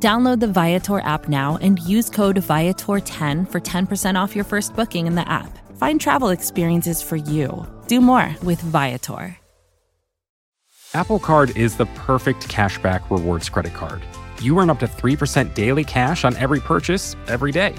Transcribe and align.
Download 0.00 0.38
the 0.38 0.46
Viator 0.46 1.00
app 1.00 1.28
now 1.28 1.58
and 1.60 1.80
use 1.80 2.08
code 2.08 2.36
Viator10 2.36 3.50
for 3.50 3.60
10% 3.60 4.14
off 4.14 4.36
your 4.36 4.44
first 4.44 4.76
booking 4.76 5.08
in 5.08 5.16
the 5.16 5.28
app. 5.28 5.58
Find 5.76 6.00
travel 6.00 6.28
experiences 6.28 7.02
for 7.02 7.16
you. 7.16 7.66
Do 7.88 8.00
more 8.00 8.32
with 8.44 8.60
Viator. 8.60 9.36
Apple 10.94 11.18
Card 11.18 11.56
is 11.56 11.76
the 11.76 11.86
perfect 11.86 12.48
cashback 12.48 13.10
rewards 13.10 13.48
credit 13.48 13.74
card. 13.74 14.00
You 14.40 14.58
earn 14.60 14.70
up 14.70 14.78
to 14.78 14.86
3% 14.86 15.52
daily 15.54 15.82
cash 15.82 16.24
on 16.24 16.36
every 16.36 16.60
purchase 16.60 17.16
every 17.26 17.50
day. 17.50 17.74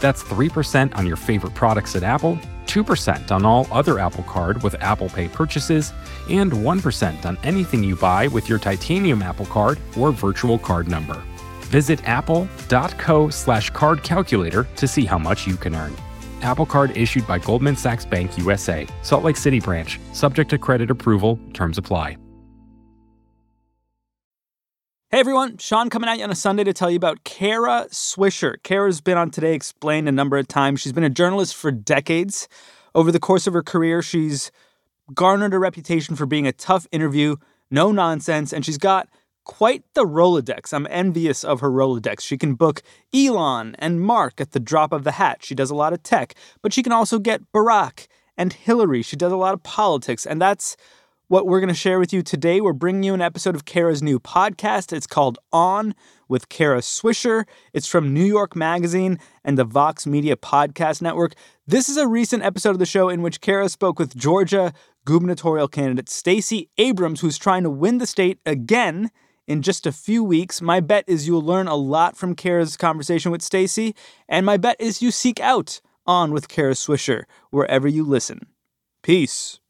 That's 0.00 0.22
3% 0.22 0.96
on 0.96 1.06
your 1.06 1.16
favorite 1.16 1.54
products 1.54 1.96
at 1.96 2.04
Apple, 2.04 2.38
2% 2.66 3.32
on 3.32 3.44
all 3.44 3.66
other 3.72 3.98
Apple 3.98 4.24
Card 4.24 4.62
with 4.62 4.80
Apple 4.80 5.08
Pay 5.08 5.26
purchases, 5.28 5.92
and 6.30 6.52
1% 6.52 7.26
on 7.26 7.36
anything 7.42 7.82
you 7.82 7.96
buy 7.96 8.28
with 8.28 8.48
your 8.48 8.60
titanium 8.60 9.22
Apple 9.22 9.46
Card 9.46 9.78
or 9.98 10.12
virtual 10.12 10.58
card 10.58 10.86
number. 10.88 11.22
Visit 11.74 12.08
apple.co 12.08 13.30
slash 13.30 13.68
card 13.70 14.04
calculator 14.04 14.64
to 14.76 14.86
see 14.86 15.04
how 15.04 15.18
much 15.18 15.44
you 15.44 15.56
can 15.56 15.74
earn. 15.74 15.92
Apple 16.40 16.66
Card 16.66 16.96
issued 16.96 17.26
by 17.26 17.40
Goldman 17.40 17.74
Sachs 17.74 18.04
Bank 18.04 18.38
USA, 18.38 18.86
Salt 19.02 19.24
Lake 19.24 19.36
City 19.36 19.58
branch, 19.58 19.98
subject 20.12 20.50
to 20.50 20.58
credit 20.58 20.88
approval, 20.88 21.36
terms 21.52 21.76
apply. 21.76 22.16
Hey 25.10 25.18
everyone, 25.18 25.58
Sean 25.58 25.90
coming 25.90 26.08
at 26.08 26.18
you 26.18 26.22
on 26.22 26.30
a 26.30 26.36
Sunday 26.36 26.62
to 26.62 26.72
tell 26.72 26.92
you 26.92 26.96
about 26.96 27.24
Kara 27.24 27.86
Swisher. 27.90 28.54
Kara's 28.62 29.00
been 29.00 29.18
on 29.18 29.32
Today 29.32 29.54
Explained 29.54 30.08
a 30.08 30.12
number 30.12 30.36
of 30.36 30.46
times. 30.46 30.80
She's 30.80 30.92
been 30.92 31.02
a 31.02 31.10
journalist 31.10 31.56
for 31.56 31.72
decades. 31.72 32.46
Over 32.94 33.10
the 33.10 33.18
course 33.18 33.48
of 33.48 33.52
her 33.52 33.64
career, 33.64 34.00
she's 34.00 34.52
garnered 35.12 35.54
a 35.54 35.58
reputation 35.58 36.14
for 36.14 36.24
being 36.24 36.46
a 36.46 36.52
tough 36.52 36.86
interview, 36.92 37.34
no 37.68 37.90
nonsense, 37.90 38.52
and 38.52 38.64
she's 38.64 38.78
got 38.78 39.08
quite 39.44 39.84
the 39.94 40.04
Rolodex. 40.04 40.72
I'm 40.72 40.86
envious 40.90 41.44
of 41.44 41.60
her 41.60 41.70
Rolodex. 41.70 42.20
She 42.20 42.36
can 42.36 42.54
book 42.54 42.82
Elon 43.14 43.76
and 43.78 44.00
Mark 44.00 44.40
at 44.40 44.52
the 44.52 44.60
drop 44.60 44.92
of 44.92 45.04
the 45.04 45.12
hat. 45.12 45.44
She 45.44 45.54
does 45.54 45.70
a 45.70 45.74
lot 45.74 45.92
of 45.92 46.02
tech, 46.02 46.34
but 46.62 46.72
she 46.72 46.82
can 46.82 46.92
also 46.92 47.18
get 47.18 47.52
Barack 47.52 48.06
and 48.36 48.52
Hillary. 48.52 49.02
She 49.02 49.16
does 49.16 49.32
a 49.32 49.36
lot 49.36 49.54
of 49.54 49.62
politics, 49.62 50.26
and 50.26 50.40
that's 50.40 50.76
what 51.28 51.46
we're 51.46 51.60
going 51.60 51.68
to 51.68 51.74
share 51.74 51.98
with 51.98 52.12
you 52.12 52.22
today. 52.22 52.60
We're 52.60 52.72
bringing 52.72 53.02
you 53.02 53.14
an 53.14 53.22
episode 53.22 53.54
of 53.54 53.64
Kara's 53.64 54.02
new 54.02 54.20
podcast. 54.20 54.92
It's 54.92 55.06
called 55.06 55.38
On 55.52 55.94
with 56.28 56.48
Kara 56.48 56.80
Swisher. 56.80 57.44
It's 57.72 57.86
from 57.86 58.12
New 58.12 58.24
York 58.24 58.54
Magazine 58.54 59.18
and 59.42 59.56
the 59.56 59.64
Vox 59.64 60.06
Media 60.06 60.36
Podcast 60.36 61.00
Network. 61.00 61.34
This 61.66 61.88
is 61.88 61.96
a 61.96 62.06
recent 62.06 62.42
episode 62.42 62.70
of 62.70 62.78
the 62.78 62.86
show 62.86 63.08
in 63.08 63.22
which 63.22 63.40
Kara 63.40 63.68
spoke 63.68 63.98
with 63.98 64.16
Georgia 64.16 64.72
gubernatorial 65.04 65.68
candidate 65.68 66.08
Stacey 66.08 66.68
Abrams, 66.78 67.20
who's 67.20 67.38
trying 67.38 67.62
to 67.62 67.70
win 67.70 67.98
the 67.98 68.06
state 68.06 68.38
again 68.44 69.10
in 69.46 69.62
just 69.62 69.86
a 69.86 69.92
few 69.92 70.22
weeks. 70.24 70.60
My 70.62 70.80
bet 70.80 71.04
is 71.06 71.26
you'll 71.26 71.42
learn 71.42 71.68
a 71.68 71.76
lot 71.76 72.16
from 72.16 72.34
Kara's 72.34 72.76
conversation 72.76 73.30
with 73.30 73.42
Stacey, 73.42 73.94
and 74.28 74.44
my 74.44 74.56
bet 74.56 74.76
is 74.78 75.02
you 75.02 75.10
seek 75.10 75.40
out 75.40 75.80
On 76.06 76.32
with 76.32 76.48
Kara 76.48 76.72
Swisher 76.74 77.24
wherever 77.50 77.88
you 77.88 78.04
listen. 78.04 78.46
Peace. 79.02 79.60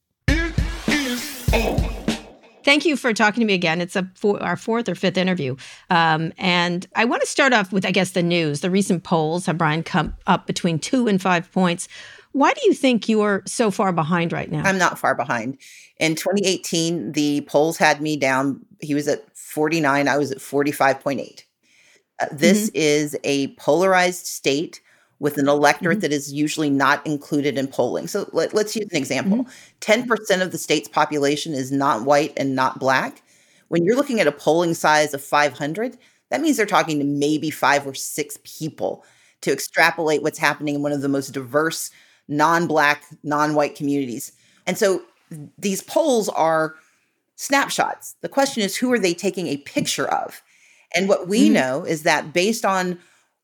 Thank 2.65 2.87
you 2.87 2.97
for 2.97 3.13
talking 3.13 3.43
to 3.43 3.47
me 3.47 3.53
again. 3.53 3.83
It's 3.83 3.95
a 3.95 4.11
for, 4.15 4.43
our 4.43 4.57
fourth 4.57 4.89
or 4.89 4.95
fifth 4.95 5.19
interview. 5.19 5.55
Um, 5.91 6.33
and 6.39 6.87
I 6.97 7.05
want 7.05 7.21
to 7.21 7.29
start 7.29 7.53
off 7.53 7.73
with, 7.73 7.85
I 7.85 7.91
guess, 7.91 8.13
the 8.13 8.23
news. 8.23 8.63
The 8.63 8.71
recent 8.71 9.05
polls 9.05 9.45
have 9.47 9.59
Brian 9.59 9.83
Kemp 9.83 10.17
up 10.27 10.47
between 10.47 10.79
two 10.79 11.07
and 11.07 11.21
five 11.21 11.53
points. 11.53 11.89
Why 12.35 12.53
do 12.53 12.61
you 12.65 12.75
think 12.75 13.09
you're 13.09 13.45
so 13.47 13.71
far 13.71 13.93
behind 13.93 14.33
right 14.33 14.51
now? 14.51 14.65
I'm 14.65 14.77
not 14.77 14.99
far 14.99 15.15
behind. 15.15 15.57
In 15.99 16.17
2018, 16.17 17.13
the 17.13 17.43
polls 17.43 17.79
had 17.79 18.03
me 18.03 18.17
down. 18.17 18.67
He 18.81 18.93
was 18.93 19.07
at 19.07 19.25
49, 19.37 20.09
I 20.09 20.19
was 20.19 20.33
at 20.33 20.39
45.8. 20.39 21.45
Uh, 22.21 22.27
this 22.33 22.67
mm-hmm. 22.67 22.77
is 22.77 23.17
a 23.23 23.55
polarized 23.55 24.27
state 24.27 24.81
with 25.21 25.39
an 25.39 25.49
electorate 25.49 25.99
mm-hmm. 25.99 26.01
that 26.03 26.13
is 26.13 26.33
usually 26.33 26.71
not 26.71 27.07
included 27.07 27.57
in 27.57 27.69
polling. 27.69 28.09
So 28.09 28.29
let, 28.33 28.53
us 28.53 28.75
use 28.75 28.89
an 28.91 28.97
example 28.97 29.45
mm-hmm. 29.45 30.13
10% 30.13 30.43
of 30.43 30.51
the 30.51 30.59
state's 30.59 30.89
population 30.89 31.55
is 31.55 31.71
not 31.71 32.03
white 32.03 32.33
and 32.37 32.57
not 32.57 32.81
black. 32.81 33.23
When 33.69 33.85
you're 33.85 33.97
looking 33.97 34.19
at 34.19 34.27
a 34.27 34.33
polling 34.33 34.75
size 34.75 35.15
of 35.15 35.23
500, 35.23 35.97
that 36.31 36.41
means 36.41 36.57
they're 36.57 36.67
talking 36.67 36.99
to 36.99 37.05
maybe 37.05 37.51
five 37.51 37.87
or 37.87 37.95
six 37.95 38.41
people 38.43 39.05
to 39.43 39.53
extrapolate 39.53 40.23
what's 40.23 40.39
happening 40.39 40.75
in 40.75 40.83
one 40.83 40.91
of 40.91 41.01
the 41.01 41.09
most 41.09 41.29
diverse 41.29 41.93
non 42.29 42.67
black, 42.67 43.05
non 43.23 43.55
white 43.55 43.75
communities. 43.75 44.33
And 44.67 44.79
so 44.79 45.03
these 45.59 45.83
polls 45.83 46.29
are 46.31 46.75
snapshots. 47.37 48.17
The 48.21 48.29
question 48.29 48.63
is, 48.63 48.77
who 48.77 48.93
are 48.93 48.99
they 48.99 49.15
taking 49.15 49.49
a 49.49 49.59
picture 49.59 50.07
of? 50.07 50.43
And 50.95 51.09
what 51.09 51.29
we 51.29 51.45
mm-hmm. 51.45 51.55
know 51.55 51.85
is 51.85 52.05
that 52.05 52.33
based 52.33 52.65
on 52.65 52.99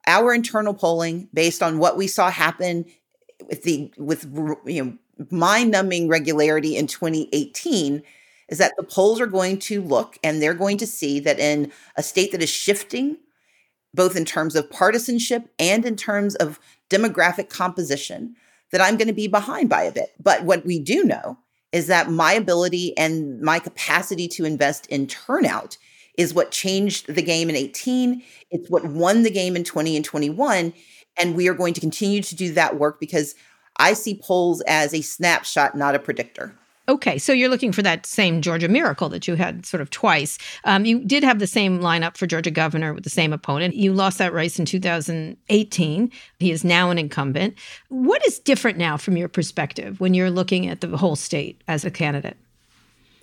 our 0.06 0.32
internal 0.32 0.74
polling, 0.74 1.28
based 1.34 1.62
on 1.62 1.78
what 1.78 1.96
we 1.96 2.06
saw 2.06 2.30
happen 2.30 2.86
with 3.48 3.62
the 3.64 3.92
with 3.98 4.24
you 4.64 4.84
know 4.84 4.98
mind-numbing 5.30 6.08
regularity 6.08 6.76
in 6.76 6.86
2018, 6.86 8.02
is 8.48 8.58
that 8.58 8.72
the 8.76 8.82
polls 8.82 9.20
are 9.20 9.26
going 9.26 9.58
to 9.58 9.82
look 9.82 10.18
and 10.22 10.40
they're 10.40 10.54
going 10.54 10.78
to 10.78 10.86
see 10.86 11.20
that 11.20 11.38
in 11.38 11.72
a 11.96 12.02
state 12.02 12.32
that 12.32 12.42
is 12.42 12.48
shifting, 12.48 13.16
both 13.92 14.16
in 14.16 14.24
terms 14.24 14.56
of 14.56 14.70
partisanship 14.70 15.48
and 15.58 15.84
in 15.84 15.96
terms 15.96 16.34
of 16.36 16.58
demographic 16.88 17.48
composition, 17.48 18.34
that 18.72 18.80
I'm 18.80 18.96
going 18.96 19.08
to 19.08 19.14
be 19.14 19.28
behind 19.28 19.68
by 19.68 19.82
a 19.82 19.92
bit. 19.92 20.10
But 20.22 20.44
what 20.44 20.64
we 20.64 20.78
do 20.78 21.04
know 21.04 21.38
is 21.72 21.86
that 21.86 22.10
my 22.10 22.32
ability 22.32 22.96
and 22.96 23.40
my 23.40 23.58
capacity 23.58 24.28
to 24.28 24.44
invest 24.44 24.86
in 24.86 25.06
turnout 25.06 25.76
is 26.18 26.34
what 26.34 26.50
changed 26.50 27.06
the 27.06 27.22
game 27.22 27.48
in 27.48 27.56
18. 27.56 28.22
It's 28.50 28.68
what 28.68 28.84
won 28.84 29.22
the 29.22 29.30
game 29.30 29.56
in 29.56 29.64
20 29.64 29.96
and 29.96 30.04
21. 30.04 30.72
And 31.18 31.36
we 31.36 31.48
are 31.48 31.54
going 31.54 31.74
to 31.74 31.80
continue 31.80 32.22
to 32.22 32.34
do 32.34 32.52
that 32.54 32.78
work 32.78 33.00
because 33.00 33.34
I 33.76 33.94
see 33.94 34.20
polls 34.22 34.60
as 34.66 34.92
a 34.92 35.00
snapshot, 35.00 35.76
not 35.76 35.94
a 35.94 35.98
predictor. 35.98 36.54
Okay, 36.90 37.16
so 37.18 37.32
you're 37.32 37.48
looking 37.48 37.70
for 37.70 37.82
that 37.82 38.04
same 38.04 38.42
Georgia 38.42 38.66
miracle 38.66 39.08
that 39.10 39.28
you 39.28 39.36
had 39.36 39.64
sort 39.64 39.80
of 39.80 39.90
twice. 39.90 40.38
Um, 40.64 40.84
you 40.84 41.04
did 41.04 41.22
have 41.22 41.38
the 41.38 41.46
same 41.46 41.78
lineup 41.78 42.16
for 42.16 42.26
Georgia 42.26 42.50
governor 42.50 42.92
with 42.92 43.04
the 43.04 43.10
same 43.10 43.32
opponent. 43.32 43.76
You 43.76 43.92
lost 43.92 44.18
that 44.18 44.32
race 44.32 44.58
in 44.58 44.64
2018. 44.64 46.10
He 46.40 46.50
is 46.50 46.64
now 46.64 46.90
an 46.90 46.98
incumbent. 46.98 47.54
What 47.90 48.26
is 48.26 48.40
different 48.40 48.76
now 48.76 48.96
from 48.96 49.16
your 49.16 49.28
perspective 49.28 50.00
when 50.00 50.14
you're 50.14 50.32
looking 50.32 50.66
at 50.66 50.80
the 50.80 50.96
whole 50.96 51.14
state 51.14 51.62
as 51.68 51.84
a 51.84 51.92
candidate? 51.92 52.36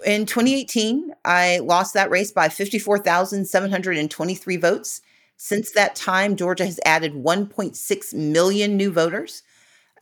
In 0.05 0.25
2018, 0.25 1.11
I 1.25 1.57
lost 1.57 1.93
that 1.93 2.09
race 2.09 2.31
by 2.31 2.47
54,723 2.47 4.55
votes. 4.55 5.01
Since 5.35 5.71
that 5.71 5.93
time, 5.93 6.37
Georgia 6.37 6.65
has 6.65 6.79
added 6.85 7.15
1.6 7.15 8.13
million 8.13 8.77
new 8.77 8.93
voters. 8.93 9.43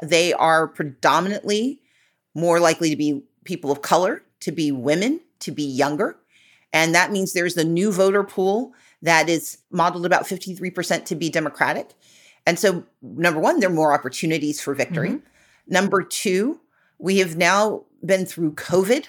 They 0.03 0.33
are 0.33 0.67
predominantly 0.67 1.81
more 2.35 2.59
likely 2.59 2.91
to 2.91 2.95
be 2.95 3.23
people 3.45 3.71
of 3.71 3.81
color, 3.81 4.23
to 4.41 4.51
be 4.51 4.71
women, 4.71 5.21
to 5.39 5.51
be 5.51 5.63
younger. 5.63 6.17
And 6.73 6.93
that 6.93 7.11
means 7.11 7.31
there's 7.31 7.55
the 7.55 7.63
new 7.63 7.91
voter 7.91 8.23
pool 8.23 8.73
that 9.01 9.29
is 9.29 9.59
modeled 9.71 10.05
about 10.05 10.25
53% 10.25 11.05
to 11.05 11.15
be 11.15 11.29
Democratic. 11.29 11.91
And 12.45 12.59
so, 12.59 12.83
number 13.01 13.39
one, 13.39 13.59
there 13.59 13.69
are 13.69 13.73
more 13.73 13.93
opportunities 13.93 14.59
for 14.59 14.75
victory. 14.75 15.09
Mm-hmm. 15.09 15.25
Number 15.67 16.03
two, 16.03 16.59
we 16.99 17.17
have 17.19 17.37
now 17.37 17.83
been 18.03 18.25
through 18.25 18.53
COVID. 18.53 19.05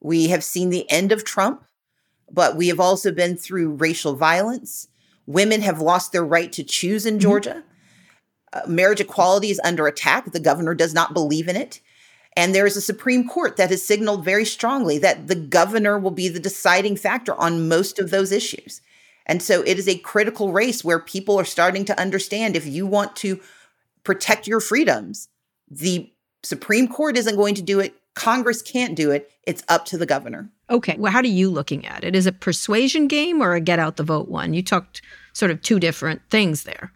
We 0.00 0.28
have 0.28 0.42
seen 0.42 0.70
the 0.70 0.90
end 0.90 1.12
of 1.12 1.24
Trump, 1.24 1.64
but 2.30 2.56
we 2.56 2.68
have 2.68 2.80
also 2.80 3.12
been 3.12 3.36
through 3.36 3.74
racial 3.74 4.14
violence. 4.14 4.88
Women 5.26 5.60
have 5.60 5.80
lost 5.80 6.12
their 6.12 6.24
right 6.24 6.50
to 6.52 6.64
choose 6.64 7.06
in 7.06 7.14
mm-hmm. 7.14 7.22
Georgia. 7.22 7.62
Uh, 8.52 8.62
marriage 8.66 9.00
equality 9.00 9.50
is 9.50 9.60
under 9.62 9.86
attack. 9.86 10.32
The 10.32 10.40
governor 10.40 10.74
does 10.74 10.92
not 10.92 11.14
believe 11.14 11.46
in 11.46 11.56
it. 11.56 11.80
And 12.36 12.54
there 12.54 12.66
is 12.66 12.76
a 12.76 12.80
Supreme 12.80 13.28
Court 13.28 13.56
that 13.56 13.70
has 13.70 13.84
signaled 13.84 14.24
very 14.24 14.44
strongly 14.44 14.98
that 14.98 15.26
the 15.26 15.34
governor 15.34 15.98
will 15.98 16.10
be 16.10 16.28
the 16.28 16.40
deciding 16.40 16.96
factor 16.96 17.34
on 17.34 17.68
most 17.68 17.98
of 17.98 18.10
those 18.10 18.30
issues. 18.32 18.80
And 19.26 19.42
so 19.42 19.62
it 19.62 19.78
is 19.78 19.88
a 19.88 19.98
critical 19.98 20.52
race 20.52 20.84
where 20.84 20.98
people 20.98 21.38
are 21.38 21.44
starting 21.44 21.84
to 21.86 22.00
understand 22.00 22.56
if 22.56 22.66
you 22.66 22.86
want 22.86 23.16
to 23.16 23.40
protect 24.04 24.46
your 24.46 24.60
freedoms, 24.60 25.28
the 25.68 26.12
Supreme 26.42 26.88
Court 26.88 27.16
isn't 27.16 27.36
going 27.36 27.54
to 27.56 27.62
do 27.62 27.80
it. 27.80 27.94
Congress 28.14 28.62
can't 28.62 28.96
do 28.96 29.10
it. 29.10 29.30
It's 29.46 29.62
up 29.68 29.84
to 29.86 29.98
the 29.98 30.06
governor. 30.06 30.50
Okay. 30.68 30.96
Well, 30.98 31.12
how 31.12 31.20
are 31.20 31.26
you 31.26 31.50
looking 31.50 31.86
at 31.86 32.04
it? 32.04 32.16
Is 32.16 32.26
it 32.26 32.34
a 32.34 32.38
persuasion 32.38 33.08
game 33.08 33.40
or 33.40 33.54
a 33.54 33.60
get 33.60 33.78
out 33.78 33.96
the 33.96 34.02
vote 34.02 34.28
one? 34.28 34.54
You 34.54 34.62
talked 34.62 35.02
sort 35.32 35.50
of 35.50 35.62
two 35.62 35.78
different 35.78 36.22
things 36.30 36.64
there. 36.64 36.92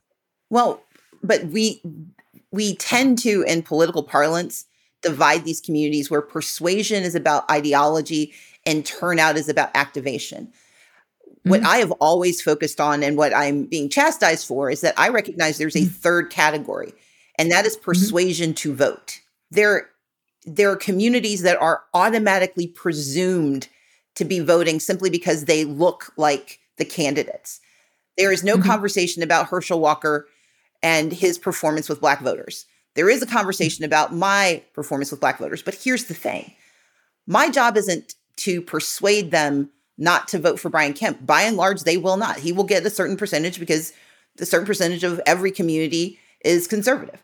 Well, 0.50 0.82
but 1.22 1.44
we 1.46 1.82
we 2.50 2.76
tend 2.76 3.18
to, 3.18 3.42
in 3.42 3.62
political 3.62 4.02
parlance, 4.02 4.66
divide 5.04 5.44
these 5.44 5.60
communities 5.60 6.10
where 6.10 6.22
persuasion 6.22 7.04
is 7.04 7.14
about 7.14 7.48
ideology 7.50 8.32
and 8.66 8.84
turnout 8.84 9.36
is 9.36 9.48
about 9.48 9.70
activation. 9.74 10.46
Mm-hmm. 10.46 11.50
What 11.50 11.62
I 11.64 11.76
have 11.76 11.92
always 11.92 12.40
focused 12.40 12.80
on 12.80 13.02
and 13.02 13.16
what 13.16 13.34
I'm 13.34 13.66
being 13.66 13.88
chastised 13.88 14.48
for 14.48 14.70
is 14.70 14.80
that 14.80 14.98
I 14.98 15.10
recognize 15.10 15.58
there's 15.58 15.76
a 15.76 15.80
mm-hmm. 15.80 15.88
third 15.88 16.30
category, 16.30 16.92
and 17.38 17.50
that 17.50 17.66
is 17.66 17.76
mm-hmm. 17.76 17.84
persuasion 17.84 18.50
mm-hmm. 18.50 18.70
to 18.70 18.74
vote. 18.74 19.20
There, 19.50 19.90
there 20.46 20.70
are 20.70 20.76
communities 20.76 21.42
that 21.42 21.60
are 21.60 21.82
automatically 21.92 22.66
presumed 22.66 23.68
to 24.14 24.24
be 24.24 24.40
voting 24.40 24.80
simply 24.80 25.10
because 25.10 25.44
they 25.44 25.64
look 25.64 26.12
like 26.16 26.60
the 26.78 26.84
candidates. 26.84 27.60
There 28.16 28.32
is 28.32 28.42
no 28.42 28.54
mm-hmm. 28.54 28.68
conversation 28.68 29.22
about 29.22 29.48
Herschel 29.48 29.80
Walker 29.80 30.26
and 30.82 31.12
his 31.12 31.38
performance 31.38 31.88
with 31.88 32.00
black 32.00 32.20
voters. 32.20 32.66
There 32.94 33.10
is 33.10 33.22
a 33.22 33.26
conversation 33.26 33.84
about 33.84 34.14
my 34.14 34.62
performance 34.72 35.10
with 35.10 35.20
black 35.20 35.38
voters, 35.38 35.62
but 35.62 35.74
here's 35.74 36.04
the 36.04 36.14
thing. 36.14 36.52
My 37.26 37.50
job 37.50 37.76
isn't 37.76 38.14
to 38.36 38.60
persuade 38.60 39.30
them 39.30 39.70
not 39.96 40.28
to 40.28 40.38
vote 40.38 40.58
for 40.58 40.70
Brian 40.70 40.92
Kemp. 40.92 41.24
By 41.24 41.42
and 41.42 41.56
large, 41.56 41.82
they 41.82 41.96
will 41.96 42.16
not. 42.16 42.38
He 42.38 42.52
will 42.52 42.64
get 42.64 42.86
a 42.86 42.90
certain 42.90 43.16
percentage 43.16 43.58
because 43.58 43.92
a 44.40 44.46
certain 44.46 44.66
percentage 44.66 45.04
of 45.04 45.20
every 45.26 45.50
community 45.50 46.18
is 46.44 46.66
conservative. 46.66 47.22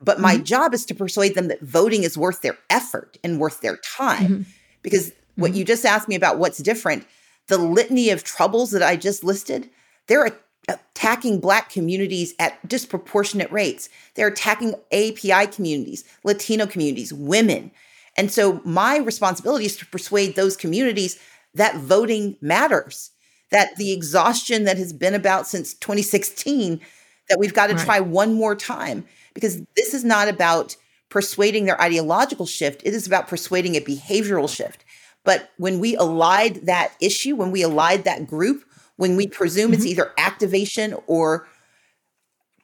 But 0.00 0.20
my 0.20 0.34
mm-hmm. 0.34 0.44
job 0.44 0.74
is 0.74 0.84
to 0.86 0.94
persuade 0.94 1.34
them 1.34 1.48
that 1.48 1.60
voting 1.60 2.02
is 2.02 2.18
worth 2.18 2.40
their 2.40 2.58
effort 2.70 3.18
and 3.22 3.38
worth 3.38 3.60
their 3.60 3.76
time. 3.76 4.22
Mm-hmm. 4.22 4.42
Because 4.82 5.12
what 5.36 5.50
mm-hmm. 5.50 5.58
you 5.58 5.64
just 5.64 5.84
asked 5.84 6.08
me 6.08 6.16
about 6.16 6.38
what's 6.38 6.58
different, 6.58 7.06
the 7.46 7.58
litany 7.58 8.10
of 8.10 8.24
troubles 8.24 8.72
that 8.72 8.82
I 8.82 8.96
just 8.96 9.22
listed, 9.22 9.70
they're 10.08 10.32
attacking 10.68 11.40
Black 11.40 11.70
communities 11.70 12.34
at 12.38 12.66
disproportionate 12.68 13.50
rates. 13.50 13.88
They're 14.14 14.28
attacking 14.28 14.74
API 14.92 15.46
communities, 15.48 16.04
Latino 16.24 16.66
communities, 16.66 17.12
women. 17.12 17.70
And 18.16 18.30
so 18.30 18.60
my 18.64 18.98
responsibility 18.98 19.64
is 19.64 19.76
to 19.78 19.86
persuade 19.86 20.36
those 20.36 20.56
communities 20.56 21.18
that 21.54 21.76
voting 21.76 22.36
matters, 22.40 23.10
that 23.50 23.76
the 23.76 23.92
exhaustion 23.92 24.64
that 24.64 24.78
has 24.78 24.92
been 24.92 25.14
about 25.14 25.46
since 25.46 25.74
2016, 25.74 26.80
that 27.28 27.38
we've 27.38 27.54
got 27.54 27.68
to 27.68 27.74
right. 27.74 27.84
try 27.84 28.00
one 28.00 28.34
more 28.34 28.54
time, 28.54 29.04
because 29.34 29.62
this 29.76 29.94
is 29.94 30.04
not 30.04 30.28
about 30.28 30.76
persuading 31.08 31.66
their 31.66 31.80
ideological 31.80 32.46
shift, 32.46 32.82
it 32.84 32.94
is 32.94 33.06
about 33.06 33.28
persuading 33.28 33.76
a 33.76 33.80
behavioral 33.80 34.48
shift. 34.48 34.84
But 35.24 35.50
when 35.56 35.78
we 35.78 35.96
allied 35.96 36.66
that 36.66 36.94
issue, 37.00 37.36
when 37.36 37.50
we 37.50 37.62
allied 37.62 38.04
that 38.04 38.26
group, 38.26 38.64
when 39.02 39.16
we 39.16 39.26
presume 39.26 39.72
mm-hmm. 39.72 39.74
it's 39.74 39.84
either 39.84 40.12
activation 40.16 40.94
or 41.08 41.48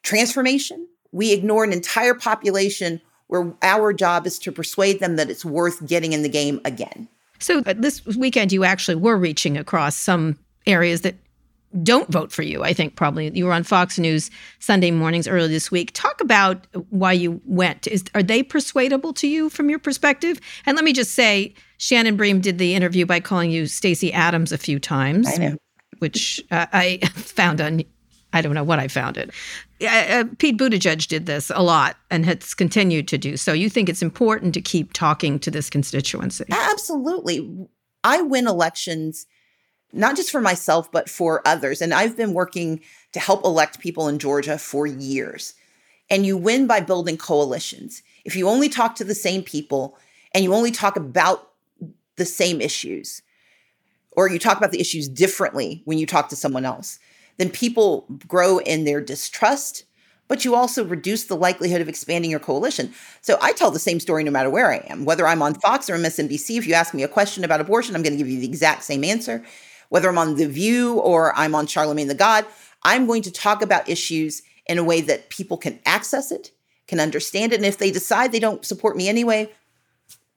transformation, 0.04 0.86
we 1.10 1.32
ignore 1.32 1.64
an 1.64 1.72
entire 1.72 2.14
population 2.14 3.00
where 3.26 3.52
our 3.60 3.92
job 3.92 4.24
is 4.24 4.38
to 4.38 4.52
persuade 4.52 5.00
them 5.00 5.16
that 5.16 5.28
it's 5.30 5.44
worth 5.44 5.84
getting 5.84 6.12
in 6.12 6.22
the 6.22 6.28
game 6.28 6.60
again. 6.64 7.08
So 7.40 7.58
uh, 7.66 7.74
this 7.76 8.06
weekend, 8.06 8.52
you 8.52 8.62
actually 8.62 8.94
were 8.94 9.16
reaching 9.16 9.58
across 9.58 9.96
some 9.96 10.38
areas 10.64 11.00
that 11.00 11.16
don't 11.82 12.08
vote 12.08 12.30
for 12.30 12.42
you. 12.42 12.62
I 12.62 12.72
think 12.72 12.94
probably 12.94 13.30
you 13.36 13.44
were 13.44 13.52
on 13.52 13.64
Fox 13.64 13.98
News 13.98 14.30
Sunday 14.60 14.92
mornings 14.92 15.26
earlier 15.26 15.48
this 15.48 15.72
week. 15.72 15.90
Talk 15.92 16.20
about 16.20 16.68
why 16.90 17.12
you 17.12 17.40
went. 17.46 17.88
Is 17.88 18.04
are 18.14 18.22
they 18.22 18.44
persuadable 18.44 19.12
to 19.14 19.26
you 19.26 19.50
from 19.50 19.68
your 19.68 19.80
perspective? 19.80 20.40
And 20.66 20.76
let 20.76 20.84
me 20.84 20.92
just 20.92 21.16
say, 21.16 21.54
Shannon 21.78 22.16
Bream 22.16 22.40
did 22.40 22.58
the 22.58 22.76
interview 22.76 23.06
by 23.06 23.18
calling 23.18 23.50
you 23.50 23.66
Stacey 23.66 24.12
Adams 24.12 24.52
a 24.52 24.58
few 24.58 24.78
times. 24.78 25.28
I 25.28 25.36
know. 25.36 25.56
Which 25.98 26.42
uh, 26.50 26.66
I 26.72 26.98
found 27.14 27.60
on 27.60 27.82
I 28.32 28.42
don't 28.42 28.54
know 28.54 28.64
what 28.64 28.78
I 28.78 28.88
found 28.88 29.16
it. 29.16 29.30
Uh, 29.80 30.24
Pete 30.38 30.58
Buttigieg 30.58 31.08
did 31.08 31.26
this 31.26 31.50
a 31.54 31.62
lot 31.62 31.96
and 32.10 32.26
has 32.26 32.52
continued 32.52 33.08
to 33.08 33.18
do 33.18 33.36
so. 33.38 33.52
You 33.54 33.70
think 33.70 33.88
it's 33.88 34.02
important 34.02 34.52
to 34.54 34.60
keep 34.60 34.92
talking 34.92 35.38
to 35.40 35.50
this 35.50 35.70
constituency? 35.70 36.44
Absolutely. 36.50 37.68
I 38.04 38.20
win 38.20 38.46
elections 38.46 39.26
not 39.92 40.16
just 40.16 40.30
for 40.30 40.40
myself, 40.40 40.90
but 40.92 41.08
for 41.08 41.46
others. 41.46 41.80
And 41.80 41.94
I've 41.94 42.16
been 42.16 42.34
working 42.34 42.80
to 43.12 43.20
help 43.20 43.44
elect 43.44 43.80
people 43.80 44.08
in 44.08 44.18
Georgia 44.18 44.58
for 44.58 44.86
years. 44.86 45.54
And 46.10 46.26
you 46.26 46.36
win 46.36 46.66
by 46.66 46.80
building 46.80 47.16
coalitions. 47.16 48.02
If 48.24 48.36
you 48.36 48.48
only 48.48 48.68
talk 48.68 48.96
to 48.96 49.04
the 49.04 49.14
same 49.14 49.42
people 49.42 49.98
and 50.34 50.44
you 50.44 50.54
only 50.54 50.70
talk 50.70 50.96
about 50.96 51.52
the 52.16 52.24
same 52.24 52.60
issues, 52.60 53.22
or 54.18 54.28
you 54.28 54.40
talk 54.40 54.58
about 54.58 54.72
the 54.72 54.80
issues 54.80 55.08
differently 55.08 55.80
when 55.84 55.96
you 55.96 56.04
talk 56.04 56.28
to 56.28 56.34
someone 56.34 56.64
else, 56.64 56.98
then 57.36 57.48
people 57.48 58.04
grow 58.26 58.58
in 58.58 58.82
their 58.82 59.00
distrust, 59.00 59.84
but 60.26 60.44
you 60.44 60.56
also 60.56 60.84
reduce 60.84 61.26
the 61.26 61.36
likelihood 61.36 61.80
of 61.80 61.88
expanding 61.88 62.28
your 62.28 62.40
coalition. 62.40 62.92
So 63.20 63.38
I 63.40 63.52
tell 63.52 63.70
the 63.70 63.78
same 63.78 64.00
story 64.00 64.24
no 64.24 64.32
matter 64.32 64.50
where 64.50 64.72
I 64.72 64.78
am. 64.88 65.04
Whether 65.04 65.24
I'm 65.24 65.40
on 65.40 65.54
Fox 65.54 65.88
or 65.88 65.96
MSNBC, 65.96 66.58
if 66.58 66.66
you 66.66 66.74
ask 66.74 66.94
me 66.94 67.04
a 67.04 67.08
question 67.08 67.44
about 67.44 67.60
abortion, 67.60 67.94
I'm 67.94 68.02
going 68.02 68.14
to 68.14 68.18
give 68.18 68.28
you 68.28 68.40
the 68.40 68.48
exact 68.48 68.82
same 68.82 69.04
answer. 69.04 69.44
Whether 69.88 70.08
I'm 70.08 70.18
on 70.18 70.34
The 70.34 70.48
View 70.48 70.98
or 70.98 71.32
I'm 71.38 71.54
on 71.54 71.68
Charlemagne 71.68 72.08
the 72.08 72.14
God, 72.16 72.44
I'm 72.82 73.06
going 73.06 73.22
to 73.22 73.30
talk 73.30 73.62
about 73.62 73.88
issues 73.88 74.42
in 74.66 74.78
a 74.78 74.84
way 74.84 75.00
that 75.00 75.30
people 75.30 75.58
can 75.58 75.78
access 75.86 76.32
it, 76.32 76.50
can 76.88 76.98
understand 76.98 77.52
it. 77.52 77.56
And 77.56 77.64
if 77.64 77.78
they 77.78 77.92
decide 77.92 78.32
they 78.32 78.40
don't 78.40 78.64
support 78.64 78.96
me 78.96 79.08
anyway, 79.08 79.52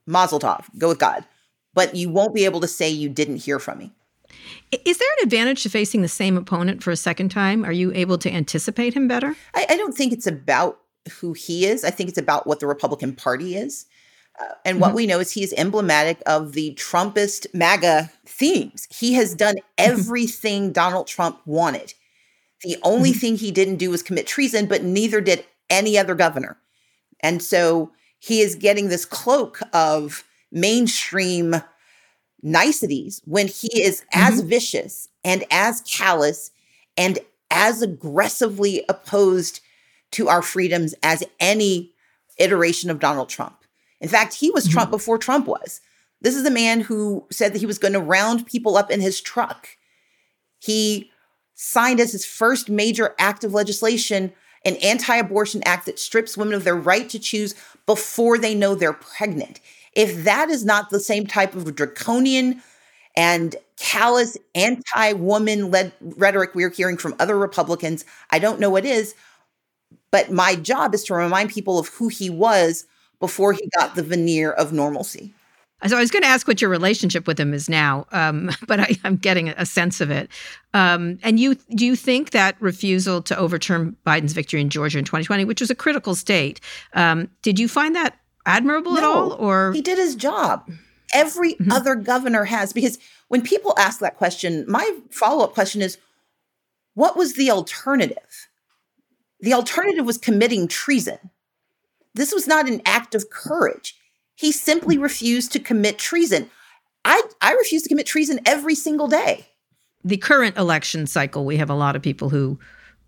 mazel 0.05 0.39
tov, 0.39 0.65
go 0.77 0.89
with 0.89 0.99
God. 0.99 1.25
But 1.73 1.95
you 1.95 2.09
won't 2.09 2.35
be 2.35 2.45
able 2.45 2.59
to 2.61 2.67
say 2.67 2.89
you 2.89 3.09
didn't 3.09 3.37
hear 3.37 3.59
from 3.59 3.79
me. 3.79 3.91
Is 4.71 4.97
there 4.97 5.09
an 5.19 5.23
advantage 5.23 5.63
to 5.63 5.69
facing 5.69 6.01
the 6.01 6.07
same 6.07 6.37
opponent 6.37 6.83
for 6.83 6.91
a 6.91 6.97
second 6.97 7.29
time? 7.29 7.65
Are 7.65 7.71
you 7.71 7.91
able 7.93 8.17
to 8.19 8.31
anticipate 8.31 8.93
him 8.93 9.07
better? 9.07 9.35
I, 9.53 9.65
I 9.69 9.77
don't 9.77 9.95
think 9.95 10.13
it's 10.13 10.27
about 10.27 10.79
who 11.19 11.33
he 11.33 11.65
is. 11.65 11.83
I 11.83 11.89
think 11.89 12.09
it's 12.09 12.17
about 12.17 12.47
what 12.47 12.59
the 12.59 12.67
Republican 12.67 13.15
Party 13.15 13.55
is. 13.55 13.85
Uh, 14.39 14.45
and 14.63 14.79
what 14.79 14.89
mm-hmm. 14.89 14.97
we 14.97 15.07
know 15.07 15.19
is 15.19 15.31
he 15.31 15.43
is 15.43 15.53
emblematic 15.57 16.21
of 16.25 16.53
the 16.53 16.73
Trumpist 16.75 17.47
MAGA 17.53 18.11
themes. 18.25 18.87
He 18.89 19.13
has 19.13 19.35
done 19.35 19.55
everything 19.77 20.71
Donald 20.71 21.07
Trump 21.07 21.39
wanted. 21.45 21.93
The 22.63 22.77
only 22.83 23.11
mm-hmm. 23.11 23.19
thing 23.19 23.35
he 23.35 23.51
didn't 23.51 23.75
do 23.77 23.89
was 23.89 24.03
commit 24.03 24.27
treason, 24.27 24.67
but 24.67 24.83
neither 24.83 25.19
did 25.19 25.45
any 25.69 25.97
other 25.97 26.15
governor. 26.15 26.57
And 27.19 27.41
so 27.41 27.91
he 28.19 28.41
is 28.41 28.55
getting 28.55 28.87
this 28.87 29.05
cloak 29.05 29.59
of 29.73 30.23
mainstream 30.51 31.55
niceties 32.41 33.21
when 33.25 33.47
he 33.47 33.81
is 33.81 34.01
mm-hmm. 34.01 34.33
as 34.33 34.41
vicious 34.41 35.09
and 35.23 35.43
as 35.51 35.81
callous 35.81 36.51
and 36.97 37.19
as 37.49 37.81
aggressively 37.81 38.83
opposed 38.89 39.59
to 40.11 40.27
our 40.27 40.41
freedoms 40.41 40.93
as 41.03 41.23
any 41.39 41.93
iteration 42.37 42.89
of 42.89 42.99
Donald 42.99 43.29
Trump. 43.29 43.57
In 43.99 44.09
fact, 44.09 44.33
he 44.33 44.49
was 44.51 44.65
mm-hmm. 44.65 44.73
Trump 44.73 44.91
before 44.91 45.17
Trump 45.17 45.47
was. 45.47 45.81
This 46.21 46.35
is 46.35 46.45
a 46.45 46.51
man 46.51 46.81
who 46.81 47.25
said 47.31 47.53
that 47.53 47.59
he 47.59 47.65
was 47.65 47.79
going 47.79 47.93
to 47.93 47.99
round 47.99 48.45
people 48.45 48.77
up 48.77 48.91
in 48.91 49.01
his 49.01 49.21
truck. 49.21 49.69
He 50.59 51.11
signed 51.55 51.99
as 51.99 52.11
his 52.11 52.25
first 52.25 52.69
major 52.69 53.15
act 53.19 53.43
of 53.43 53.53
legislation 53.53 54.33
an 54.63 54.75
anti 54.77 55.15
abortion 55.15 55.61
act 55.65 55.85
that 55.87 55.99
strips 55.99 56.37
women 56.37 56.53
of 56.53 56.63
their 56.63 56.75
right 56.75 57.09
to 57.09 57.19
choose 57.19 57.55
before 57.85 58.37
they 58.37 58.53
know 58.53 58.75
they're 58.75 58.93
pregnant. 58.93 59.59
If 59.93 60.23
that 60.23 60.49
is 60.49 60.63
not 60.63 60.89
the 60.89 60.99
same 60.99 61.27
type 61.27 61.55
of 61.55 61.75
draconian 61.75 62.61
and 63.15 63.55
callous 63.77 64.37
anti 64.55 65.13
woman 65.13 65.69
led 65.69 65.91
rhetoric 65.99 66.55
we're 66.55 66.69
hearing 66.69 66.97
from 66.97 67.15
other 67.19 67.37
Republicans, 67.37 68.05
I 68.29 68.39
don't 68.39 68.59
know 68.59 68.69
what 68.69 68.85
is. 68.85 69.15
But 70.11 70.31
my 70.31 70.55
job 70.55 70.93
is 70.93 71.03
to 71.05 71.13
remind 71.13 71.49
people 71.49 71.79
of 71.79 71.87
who 71.89 72.09
he 72.09 72.29
was 72.29 72.85
before 73.19 73.53
he 73.53 73.69
got 73.77 73.95
the 73.95 74.03
veneer 74.03 74.51
of 74.51 74.73
normalcy. 74.73 75.33
So 75.87 75.97
I 75.97 75.99
was 75.99 76.11
going 76.11 76.21
to 76.21 76.27
ask 76.27 76.47
what 76.47 76.61
your 76.61 76.69
relationship 76.69 77.25
with 77.25 77.39
him 77.39 77.53
is 77.53 77.67
now, 77.67 78.05
um, 78.11 78.51
but 78.67 78.79
I, 78.79 78.97
am 79.03 79.17
getting 79.17 79.49
a 79.49 79.65
sense 79.65 79.99
of 79.99 80.11
it. 80.11 80.29
Um, 80.73 81.17
and 81.23 81.39
you, 81.39 81.55
do 81.75 81.85
you 81.85 81.95
think 81.95 82.31
that 82.31 82.55
refusal 82.59 83.21
to 83.23 83.37
overturn 83.37 83.95
Biden's 84.05 84.33
victory 84.33 84.61
in 84.61 84.69
Georgia 84.69 84.99
in 84.99 85.05
2020, 85.05 85.45
which 85.45 85.61
was 85.61 85.69
a 85.69 85.75
critical 85.75 86.13
state, 86.13 86.59
um, 86.93 87.29
did 87.41 87.59
you 87.59 87.67
find 87.67 87.95
that 87.95 88.17
admirable 88.45 88.93
no, 88.93 88.97
at 88.97 89.03
all 89.03 89.31
or 89.33 89.73
he 89.73 89.81
did 89.81 89.97
his 89.97 90.15
job. 90.15 90.69
Every 91.13 91.53
mm-hmm. 91.53 91.71
other 91.71 91.95
governor 91.95 92.45
has 92.45 92.73
because 92.73 92.97
when 93.27 93.41
people 93.41 93.73
ask 93.77 93.99
that 93.99 94.17
question 94.17 94.65
my 94.67 94.97
follow-up 95.09 95.53
question 95.53 95.81
is 95.81 95.97
what 96.93 97.15
was 97.15 97.35
the 97.35 97.51
alternative? 97.51 98.47
The 99.39 99.53
alternative 99.53 100.05
was 100.05 100.17
committing 100.17 100.67
treason. 100.67 101.17
This 102.13 102.33
was 102.33 102.47
not 102.47 102.67
an 102.67 102.81
act 102.85 103.15
of 103.15 103.29
courage. 103.29 103.95
He 104.35 104.51
simply 104.51 104.97
refused 104.97 105.51
to 105.53 105.59
commit 105.59 105.97
treason. 105.97 106.49
I 107.05 107.21
i 107.41 107.53
refuse 107.53 107.83
to 107.83 107.89
commit 107.89 108.05
treason 108.05 108.39
every 108.45 108.75
single 108.75 109.07
day. 109.07 109.47
The 110.03 110.17
current 110.17 110.57
election 110.57 111.07
cycle 111.07 111.45
we 111.45 111.57
have 111.57 111.69
a 111.69 111.75
lot 111.75 111.95
of 111.95 112.01
people 112.01 112.29
who 112.29 112.59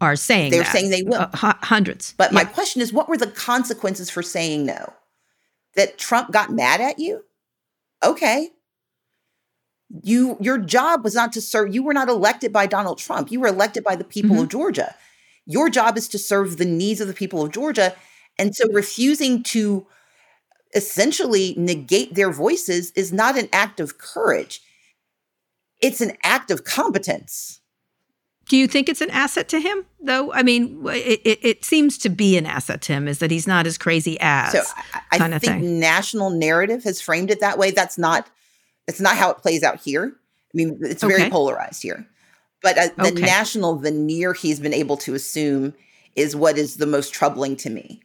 are 0.02 0.16
saying 0.16 0.52
they're 0.52 0.64
that. 0.64 0.72
saying 0.72 0.90
they 0.90 1.04
will. 1.04 1.28
Uh, 1.32 1.54
hundreds. 1.62 2.14
But 2.18 2.32
yeah. 2.32 2.36
my 2.36 2.46
question 2.46 2.82
is 2.82 2.92
what 2.92 3.08
were 3.08 3.18
the 3.18 3.28
consequences 3.28 4.10
for 4.10 4.22
saying 4.22 4.66
no 4.66 4.94
that 5.76 5.98
Trump 5.98 6.32
got 6.32 6.52
mad 6.52 6.82
at 6.82 7.00
you? 7.00 7.26
Okay. 8.04 8.50
You 10.04 10.38
your 10.40 10.58
job 10.58 11.04
was 11.04 11.16
not 11.16 11.34
to 11.34 11.42
serve 11.42 11.74
you 11.74 11.84
were 11.84 11.94
not 11.94 12.10
elected 12.10 12.52
by 12.52 12.66
Donald 12.66 12.98
Trump. 12.98 13.32
You 13.32 13.40
were 13.40 13.48
elected 13.48 13.84
by 13.84 13.96
the 13.96 14.04
people 14.04 14.32
mm-hmm. 14.32 14.44
of 14.44 14.50
Georgia. 14.50 14.96
Your 15.46 15.70
job 15.70 15.98
is 15.98 16.08
to 16.10 16.20
serve 16.20 16.58
the 16.58 16.66
needs 16.66 17.02
of 17.02 17.08
the 17.08 17.14
people 17.14 17.44
of 17.44 17.52
Georgia 17.52 17.96
And 18.40 18.56
so 18.56 18.68
refusing 18.72 19.44
to 19.44 19.86
essentially 20.76 21.54
negate 21.58 22.16
their 22.16 22.32
voices 22.32 22.92
is 22.92 23.14
not 23.14 23.38
an 23.38 23.50
act 23.54 23.80
of 23.80 23.98
courage, 23.98 24.62
it's 25.82 26.02
an 26.02 26.14
act 26.24 26.52
of 26.52 26.64
competence. 26.64 27.60
Do 28.50 28.58
you 28.58 28.68
think 28.68 28.90
it's 28.90 29.02
an 29.02 29.10
asset 29.10 29.48
to 29.50 29.60
him, 29.60 29.86
though? 30.02 30.34
I 30.34 30.44
mean, 30.44 30.84
it, 30.88 31.22
it, 31.24 31.40
it, 31.42 31.66
seems 31.66 31.98
to 32.00 32.10
be 32.10 32.38
an 32.38 32.46
asset 32.46 32.82
to 32.84 32.94
him 32.94 33.08
is 33.08 33.20
that 33.20 33.32
he's 33.32 33.48
not 33.48 33.66
as 33.66 33.78
crazy 33.78 34.18
as. 34.20 34.52
So 34.52 34.62
I, 34.94 35.02
I 35.12 35.40
think 35.40 35.42
thing. 35.42 35.80
national 35.80 36.30
narrative 36.30 36.84
has 36.84 37.00
framed 37.00 37.32
it 37.32 37.40
that 37.40 37.58
way. 37.58 37.72
That's 37.72 37.98
not. 37.98 38.30
It's 38.88 39.00
not 39.00 39.16
how 39.16 39.32
it 39.32 39.38
plays 39.38 39.64
out 39.64 39.80
here. 39.80 40.14
I 40.14 40.58
mean, 40.58 40.78
it's 40.82 41.04
very 41.04 41.22
okay. 41.22 41.30
polarized 41.30 41.82
here. 41.82 42.06
But 42.62 42.78
uh, 42.78 42.88
the 42.98 43.12
okay. 43.12 43.22
national 43.22 43.78
veneer 43.78 44.34
he's 44.34 44.60
been 44.60 44.74
able 44.74 44.98
to 44.98 45.14
assume 45.14 45.74
is 46.16 46.36
what 46.36 46.58
is 46.58 46.78
the 46.78 46.86
most 46.86 47.14
troubling 47.14 47.56
to 47.58 47.70
me. 47.70 48.02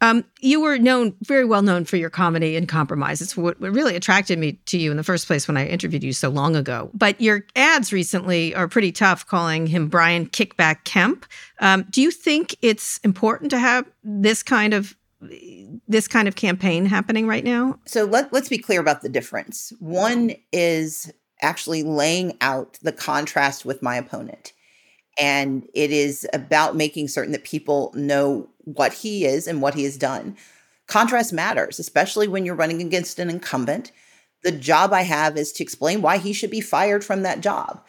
Um, 0.00 0.24
you 0.40 0.60
were 0.60 0.78
known 0.78 1.14
very 1.22 1.44
well 1.44 1.62
known 1.62 1.84
for 1.84 1.96
your 1.96 2.10
comity 2.10 2.56
and 2.56 2.68
compromise. 2.68 3.20
It's 3.20 3.36
what 3.36 3.60
really 3.60 3.96
attracted 3.96 4.38
me 4.38 4.52
to 4.66 4.78
you 4.78 4.90
in 4.90 4.96
the 4.96 5.04
first 5.04 5.26
place 5.26 5.46
when 5.46 5.56
I 5.56 5.66
interviewed 5.66 6.02
you 6.02 6.12
so 6.12 6.28
long 6.28 6.56
ago. 6.56 6.90
But 6.94 7.20
your 7.20 7.44
ads 7.56 7.92
recently 7.92 8.54
are 8.54 8.68
pretty 8.68 8.92
tough, 8.92 9.26
calling 9.26 9.66
him 9.66 9.88
Brian 9.88 10.26
Kickback 10.26 10.84
Kemp. 10.84 11.26
Um, 11.60 11.84
do 11.90 12.00
you 12.00 12.10
think 12.10 12.56
it's 12.62 12.98
important 12.98 13.50
to 13.50 13.58
have 13.58 13.86
this 14.02 14.42
kind 14.42 14.74
of 14.74 14.96
this 15.86 16.08
kind 16.08 16.28
of 16.28 16.34
campaign 16.34 16.86
happening 16.86 17.26
right 17.26 17.44
now? 17.44 17.78
So 17.86 18.04
let, 18.04 18.32
let's 18.32 18.48
be 18.48 18.58
clear 18.58 18.80
about 18.80 19.02
the 19.02 19.08
difference. 19.08 19.72
One 19.78 20.32
is 20.52 21.12
actually 21.42 21.82
laying 21.82 22.36
out 22.40 22.78
the 22.82 22.92
contrast 22.92 23.64
with 23.64 23.82
my 23.82 23.96
opponent. 23.96 24.52
And 25.18 25.66
it 25.74 25.90
is 25.90 26.26
about 26.32 26.76
making 26.76 27.08
certain 27.08 27.32
that 27.32 27.44
people 27.44 27.92
know 27.94 28.48
what 28.64 28.92
he 28.92 29.24
is 29.24 29.46
and 29.46 29.62
what 29.62 29.74
he 29.74 29.84
has 29.84 29.96
done. 29.96 30.36
Contrast 30.86 31.32
matters, 31.32 31.78
especially 31.78 32.28
when 32.28 32.44
you're 32.44 32.54
running 32.54 32.82
against 32.82 33.18
an 33.18 33.30
incumbent. 33.30 33.92
The 34.42 34.52
job 34.52 34.92
I 34.92 35.02
have 35.02 35.36
is 35.36 35.52
to 35.52 35.62
explain 35.62 36.02
why 36.02 36.18
he 36.18 36.32
should 36.32 36.50
be 36.50 36.60
fired 36.60 37.04
from 37.04 37.22
that 37.22 37.40
job. 37.40 37.84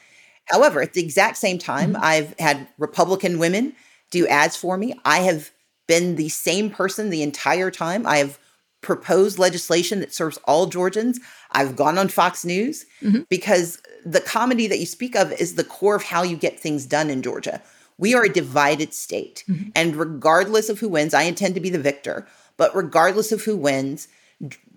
However, 0.45 0.81
at 0.81 0.93
the 0.93 1.03
exact 1.03 1.37
same 1.37 1.57
time, 1.57 1.93
mm-hmm. 1.93 2.03
I've 2.03 2.37
had 2.39 2.67
Republican 2.77 3.39
women 3.39 3.73
do 4.11 4.27
ads 4.27 4.55
for 4.55 4.77
me. 4.77 4.93
I 5.05 5.19
have 5.19 5.51
been 5.87 6.15
the 6.15 6.29
same 6.29 6.69
person 6.69 7.09
the 7.09 7.23
entire 7.23 7.71
time. 7.71 8.05
I 8.05 8.17
have 8.17 8.37
proposed 8.81 9.39
legislation 9.39 9.99
that 9.99 10.13
serves 10.13 10.37
all 10.45 10.65
Georgians. 10.65 11.19
I've 11.51 11.75
gone 11.75 11.97
on 11.97 12.07
Fox 12.07 12.43
News 12.43 12.85
mm-hmm. 13.01 13.21
because 13.29 13.81
the 14.05 14.21
comity 14.21 14.67
that 14.67 14.79
you 14.79 14.85
speak 14.85 15.15
of 15.15 15.31
is 15.33 15.55
the 15.55 15.63
core 15.63 15.95
of 15.95 16.03
how 16.03 16.23
you 16.23 16.35
get 16.35 16.59
things 16.59 16.85
done 16.85 17.09
in 17.09 17.21
Georgia. 17.21 17.61
We 18.01 18.15
are 18.15 18.23
a 18.23 18.29
divided 18.29 18.93
state. 18.95 19.45
Mm-hmm. 19.47 19.69
And 19.75 19.95
regardless 19.95 20.69
of 20.69 20.79
who 20.79 20.89
wins, 20.89 21.13
I 21.13 21.21
intend 21.21 21.53
to 21.53 21.61
be 21.61 21.69
the 21.69 21.79
victor. 21.79 22.27
But 22.57 22.75
regardless 22.75 23.31
of 23.31 23.43
who 23.43 23.55
wins, 23.55 24.07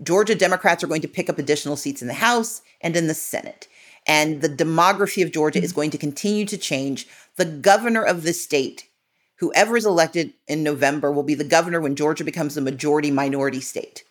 Georgia 0.03 0.35
Democrats 0.35 0.85
are 0.85 0.87
going 0.87 1.01
to 1.01 1.09
pick 1.09 1.31
up 1.31 1.39
additional 1.39 1.77
seats 1.77 2.03
in 2.03 2.09
the 2.09 2.15
House 2.15 2.61
and 2.83 2.95
in 2.95 3.09
the 3.09 3.15
Senate. 3.15 3.67
And 4.07 4.43
the 4.43 4.49
demography 4.51 5.25
of 5.25 5.33
Georgia 5.33 5.59
mm-hmm. 5.59 5.65
is 5.65 5.73
going 5.73 5.91
to 5.91 5.99
continue 5.99 6.45
to 6.45 6.59
change. 6.59 7.09
The 7.37 7.47
governor 7.47 8.05
of 8.05 8.25
the 8.25 8.35
state, 8.35 8.89
whoever 9.37 9.79
is 9.79 9.87
elected 9.87 10.35
in 10.47 10.63
November, 10.63 11.11
will 11.11 11.23
be 11.23 11.35
the 11.35 11.45
governor 11.45 11.81
when 11.81 11.97
Georgia 11.97 12.25
becomes 12.25 12.59
a 12.59 12.61
majority 12.61 13.11
minority 13.11 13.63
state. 13.63 14.05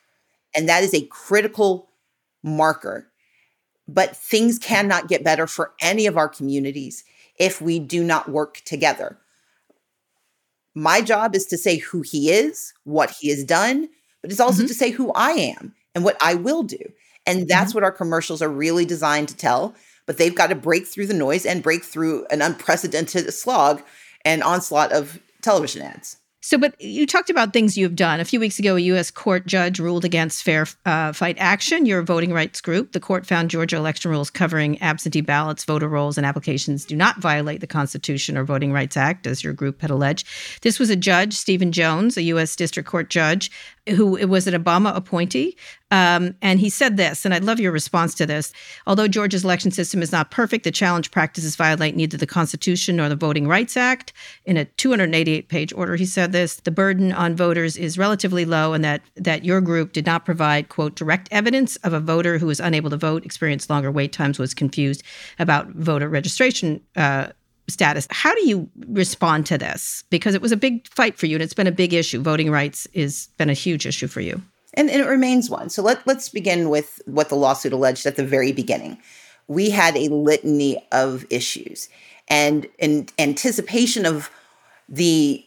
And 0.55 0.67
that 0.67 0.84
is 0.84 0.93
a 0.96 1.05
critical 1.05 1.88
marker. 2.41 3.10
But 3.88 4.17
things 4.17 4.58
cannot 4.58 5.08
get 5.08 5.24
better 5.24 5.46
for 5.46 5.74
any 5.79 6.08
of 6.08 6.17
our 6.17 6.29
communities 6.29 7.03
if 7.40 7.62
we 7.62 7.80
do 7.80 8.04
not 8.04 8.30
work 8.30 8.62
together. 8.66 9.18
My 10.75 11.02
job 11.02 11.36
is 11.36 11.46
to 11.48 11.58
say 11.58 11.78
who 11.78 12.02
he 12.02 12.32
is, 12.32 12.74
what 12.84 13.12
he 13.20 13.30
has 13.30 13.44
done, 13.44 13.90
but 14.22 14.32
it's 14.32 14.40
also 14.40 14.60
mm-hmm. 14.60 14.68
to 14.68 14.74
say 14.74 14.90
who 14.90 15.12
I 15.13 15.32
am 15.32 15.75
and 15.94 16.04
what 16.04 16.18
I 16.22 16.34
will 16.34 16.63
do. 16.63 16.80
And 17.25 17.48
that's 17.48 17.70
mm-hmm. 17.70 17.78
what 17.78 17.84
our 17.84 17.92
commercials 17.92 18.42
are 18.42 18.50
really 18.50 18.86
designed 18.86 19.30
to 19.30 19.36
tell. 19.36 19.75
But 20.06 20.18
they've 20.18 20.36
got 20.36 20.48
to 20.48 20.56
break 20.56 20.86
through 20.86 21.08
the 21.08 21.13
noise 21.13 21.46
and 21.46 21.63
break 21.63 21.84
through 21.84 22.25
an 22.28 22.42
unprecedented 22.42 23.32
slog 23.34 23.82
and 24.25 24.44
onslaught 24.44 24.92
of 24.92 25.20
television 25.42 25.82
ads. 25.82 26.18
So, 26.46 26.58
but 26.58 26.80
you 26.82 27.08
talked 27.08 27.30
about 27.30 27.54
things 27.54 27.78
you've 27.78 27.96
done. 27.96 28.20
A 28.20 28.26
few 28.26 28.38
weeks 28.38 28.60
ago, 28.60 28.76
a 28.76 28.80
U.S. 28.82 29.10
court 29.10 29.48
judge 29.48 29.80
ruled 29.80 30.04
against 30.04 30.44
Fair 30.44 30.68
uh, 30.86 31.14
Fight 31.14 31.38
Action, 31.40 31.86
your 31.86 32.02
voting 32.02 32.34
rights 32.34 32.60
group. 32.60 32.92
The 32.92 33.00
court 33.00 33.26
found 33.26 33.50
Georgia 33.50 33.78
election 33.78 34.12
rules 34.12 34.30
covering 34.30 34.78
absentee 34.82 35.22
ballots, 35.22 35.64
voter 35.64 35.88
rolls, 35.88 36.18
and 36.18 36.28
applications 36.28 36.84
do 36.84 36.98
not 36.98 37.22
violate 37.22 37.62
the 37.62 37.68
Constitution 37.68 38.38
or 38.38 38.44
Voting 38.44 38.74
Rights 38.74 38.98
Act, 38.98 39.26
as 39.26 39.42
your 39.42 39.54
group 39.54 39.80
had 39.80 39.90
alleged. 39.90 40.28
This 40.64 40.80
was 40.80 40.90
a 40.90 40.98
judge, 40.98 41.34
Stephen 41.34 41.72
Jones, 41.72 42.18
a 42.18 42.24
U.S. 42.24 42.58
District 42.58 42.90
Court 42.90 43.10
judge, 43.10 43.50
who 43.90 44.28
was 44.28 44.48
an 44.48 44.62
Obama 44.62 44.96
appointee. 44.96 45.58
Um, 45.92 46.36
and 46.42 46.60
he 46.60 46.70
said 46.70 46.98
this, 46.98 47.25
and 47.25 47.34
I'd 47.34 47.44
love 47.44 47.60
your 47.60 47.72
response 47.72 48.16
to 48.16 48.25
this. 48.25 48.54
Although 48.88 49.08
Georgia's 49.08 49.44
election 49.44 49.72
system 49.72 50.02
is 50.02 50.12
not 50.12 50.32
perfect, 50.32 50.63
the 50.63 50.72
challenge 50.72 51.12
practices 51.12 51.56
violate 51.56 51.96
neither 51.96 52.18
the 52.18 52.25
Constitution 52.25 52.96
nor 52.96 53.10
the 53.10 53.16
Voting 53.16 53.48
Rights 53.48 53.78
Act. 53.78 54.13
In 54.46 54.58
a 54.58 54.66
288 54.66 55.50
page 55.50 55.74
order, 55.74 55.96
he 55.96 56.06
said 56.06 56.32
this 56.32 56.56
the 56.56 56.72
burden 56.72 57.12
on 57.12 57.36
voters 57.36 57.78
is 57.78 57.98
relatively 57.98 58.46
low, 58.46 58.74
and 58.74 58.84
that, 58.84 59.02
that 59.16 59.44
your 59.44 59.62
group 59.62 59.94
did 59.94 60.06
not 60.06 60.25
provide, 60.25 60.70
quote, 60.70 60.96
direct 60.96 61.28
evidence 61.32 61.75
of 61.78 61.94
a 61.94 62.00
voter 62.00 62.38
who 62.38 62.48
was 62.48 62.60
unable 62.60 62.90
to 62.90 62.98
vote, 62.98 63.25
experienced 63.25 63.70
longer 63.70 63.92
wait 63.92 64.13
times, 64.13 64.40
was 64.40 64.54
confused 64.54 65.04
about 65.38 65.68
voter 65.72 66.10
registration. 66.10 66.82
Uh, 66.96 67.28
status. 67.67 68.08
How 68.10 68.34
do 68.34 68.48
you 68.48 68.70
respond 68.88 69.46
to 69.48 69.58
this? 69.58 70.03
Because 70.10 70.36
it 70.36 70.41
was 70.41 70.51
a 70.51 70.58
big 70.58 70.88
fight 70.89 71.17
for 71.17 71.25
you 71.25 71.36
and 71.36 71.43
it's 71.43 71.53
been 71.53 71.67
a 71.67 71.72
big 71.72 71.93
issue. 71.93 72.22
Voting 72.22 72.51
rights 72.51 72.88
has 72.96 73.27
been 73.38 73.50
a 73.50 73.53
huge 73.53 73.86
issue 73.86 74.08
for 74.08 74.22
you. 74.22 74.41
And, 74.75 74.89
and 74.89 75.01
it 75.01 75.08
remains 75.08 75.50
one. 75.50 75.70
So 75.70 75.82
let, 75.82 76.05
let's 76.08 76.29
begin 76.29 76.70
with 76.70 77.01
what 77.05 77.29
the 77.29 77.36
lawsuit 77.36 77.74
alleged 77.74 78.05
at 78.05 78.15
the 78.15 78.25
very 78.25 78.51
beginning. 78.51 78.98
We 79.48 79.70
had 79.70 79.96
a 79.96 80.10
litany 80.10 80.84
of 80.91 81.25
issues. 81.29 81.89
And 82.27 82.67
in 82.79 83.08
anticipation 83.20 84.05
of 84.05 84.29
the 84.89 85.46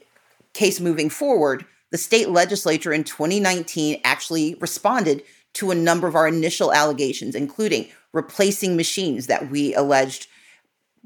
case 0.52 0.80
moving 0.80 1.10
forward, 1.10 1.64
the 1.90 1.98
state 1.98 2.30
legislature 2.30 2.92
in 2.92 3.04
2019 3.04 4.00
actually 4.04 4.54
responded 4.60 5.22
to 5.54 5.70
a 5.70 5.74
number 5.74 6.06
of 6.06 6.14
our 6.14 6.28
initial 6.28 6.72
allegations, 6.72 7.34
including 7.34 7.88
replacing 8.12 8.76
machines 8.76 9.26
that 9.26 9.50
we 9.50 9.74
alleged 9.74 10.28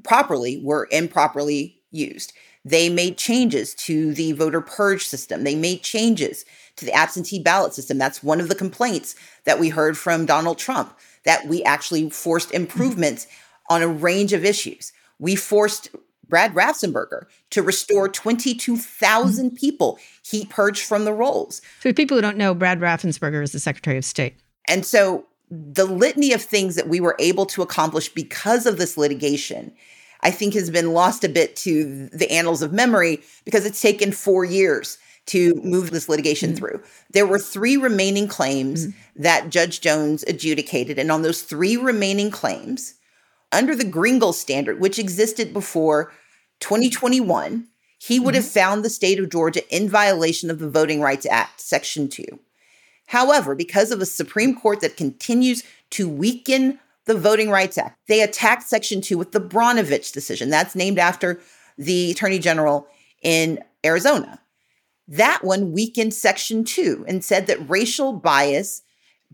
properly 0.03 0.61
were 0.63 0.87
improperly 0.91 1.81
used. 1.91 2.33
They 2.63 2.89
made 2.89 3.17
changes 3.17 3.73
to 3.75 4.13
the 4.13 4.33
voter 4.33 4.61
purge 4.61 5.05
system. 5.05 5.43
They 5.43 5.55
made 5.55 5.81
changes 5.81 6.45
to 6.75 6.85
the 6.85 6.93
absentee 6.93 7.39
ballot 7.39 7.73
system. 7.73 7.97
That's 7.97 8.23
one 8.23 8.39
of 8.39 8.49
the 8.49 8.55
complaints 8.55 9.15
that 9.45 9.59
we 9.59 9.69
heard 9.69 9.97
from 9.97 10.25
Donald 10.25 10.57
Trump 10.57 10.97
that 11.23 11.47
we 11.47 11.63
actually 11.63 12.09
forced 12.09 12.49
mm-hmm. 12.49 12.63
improvements 12.63 13.27
on 13.69 13.81
a 13.81 13.87
range 13.87 14.33
of 14.33 14.45
issues. 14.45 14.93
We 15.19 15.35
forced 15.35 15.89
Brad 16.27 16.53
Raffensperger 16.53 17.25
to 17.51 17.61
restore 17.61 18.07
22,000 18.07 19.45
mm-hmm. 19.45 19.55
people 19.55 19.99
he 20.23 20.45
purged 20.45 20.83
from 20.83 21.05
the 21.05 21.13
rolls. 21.13 21.61
For 21.79 21.93
people 21.93 22.17
who 22.17 22.21
don't 22.21 22.37
know, 22.37 22.53
Brad 22.53 22.79
Raffensperger 22.79 23.43
is 23.43 23.51
the 23.51 23.59
Secretary 23.59 23.97
of 23.97 24.05
State. 24.05 24.35
And 24.67 24.85
so 24.85 25.25
the 25.51 25.85
litany 25.85 26.31
of 26.31 26.41
things 26.41 26.75
that 26.75 26.87
we 26.87 27.01
were 27.01 27.15
able 27.19 27.45
to 27.47 27.61
accomplish 27.61 28.07
because 28.09 28.65
of 28.65 28.77
this 28.77 28.97
litigation, 28.97 29.73
I 30.21 30.31
think 30.31 30.53
has 30.53 30.69
been 30.69 30.93
lost 30.93 31.25
a 31.25 31.29
bit 31.29 31.57
to 31.57 32.07
the 32.07 32.31
annals 32.31 32.61
of 32.61 32.71
memory 32.71 33.21
because 33.43 33.65
it's 33.65 33.81
taken 33.81 34.13
four 34.13 34.45
years 34.45 34.97
to 35.27 35.53
move 35.55 35.91
this 35.91 36.07
litigation 36.07 36.51
mm-hmm. 36.51 36.57
through. 36.57 36.83
There 37.11 37.27
were 37.27 37.37
three 37.37 37.75
remaining 37.75 38.27
claims 38.27 38.87
mm-hmm. 38.87 39.23
that 39.23 39.49
Judge 39.49 39.81
Jones 39.81 40.23
adjudicated. 40.27 40.97
And 40.97 41.11
on 41.11 41.21
those 41.21 41.41
three 41.41 41.75
remaining 41.75 42.31
claims, 42.31 42.95
under 43.51 43.75
the 43.75 43.83
Gingles 43.83 44.39
standard, 44.39 44.79
which 44.79 44.97
existed 44.97 45.53
before 45.53 46.13
2021, 46.61 47.67
he 47.99 48.19
would 48.19 48.35
have 48.35 48.45
mm-hmm. 48.45 48.53
found 48.53 48.85
the 48.85 48.89
state 48.89 49.19
of 49.19 49.29
Georgia 49.29 49.61
in 49.75 49.89
violation 49.89 50.49
of 50.49 50.59
the 50.59 50.69
Voting 50.69 51.01
Rights 51.01 51.27
Act, 51.29 51.59
Section 51.59 52.07
2. 52.07 52.23
However, 53.11 53.55
because 53.55 53.91
of 53.91 53.99
a 53.99 54.05
Supreme 54.05 54.55
Court 54.55 54.79
that 54.79 54.95
continues 54.95 55.63
to 55.89 56.07
weaken 56.07 56.79
the 57.03 57.13
Voting 57.13 57.49
Rights 57.49 57.77
Act, 57.77 57.99
they 58.07 58.21
attacked 58.21 58.63
Section 58.63 59.01
2 59.01 59.17
with 59.17 59.33
the 59.33 59.41
Brnovich 59.41 60.13
decision. 60.13 60.49
That's 60.49 60.75
named 60.75 60.97
after 60.97 61.41
the 61.77 62.11
Attorney 62.11 62.39
General 62.39 62.87
in 63.21 63.59
Arizona. 63.85 64.39
That 65.09 65.43
one 65.43 65.73
weakened 65.73 66.13
Section 66.13 66.63
2 66.63 67.03
and 67.05 67.21
said 67.21 67.47
that 67.47 67.69
racial 67.69 68.13
bias 68.13 68.81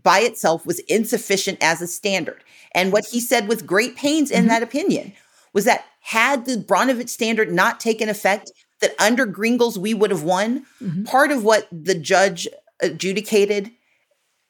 by 0.02 0.20
itself 0.20 0.66
was 0.66 0.80
insufficient 0.80 1.58
as 1.62 1.80
a 1.80 1.86
standard. 1.86 2.42
And 2.72 2.92
what 2.92 3.06
he 3.06 3.20
said 3.20 3.46
with 3.46 3.64
great 3.64 3.94
pains 3.94 4.32
in 4.32 4.40
mm-hmm. 4.40 4.48
that 4.48 4.64
opinion 4.64 5.12
was 5.52 5.66
that 5.66 5.84
had 6.00 6.46
the 6.46 6.56
Brnovich 6.56 7.10
standard 7.10 7.52
not 7.52 7.78
taken 7.78 8.08
effect, 8.08 8.50
that 8.80 9.00
under 9.00 9.24
Gingles 9.24 9.78
we 9.78 9.94
would 9.94 10.10
have 10.10 10.24
won. 10.24 10.66
Mm-hmm. 10.82 11.04
Part 11.04 11.30
of 11.30 11.44
what 11.44 11.68
the 11.70 11.94
judge 11.94 12.48
adjudicated 12.80 13.70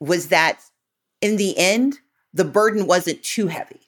was 0.01 0.29
that 0.29 0.61
in 1.21 1.37
the 1.37 1.57
end, 1.59 1.99
the 2.33 2.45
burden 2.45 2.87
wasn't 2.87 3.23
too 3.23 3.49
heavy. 3.49 3.81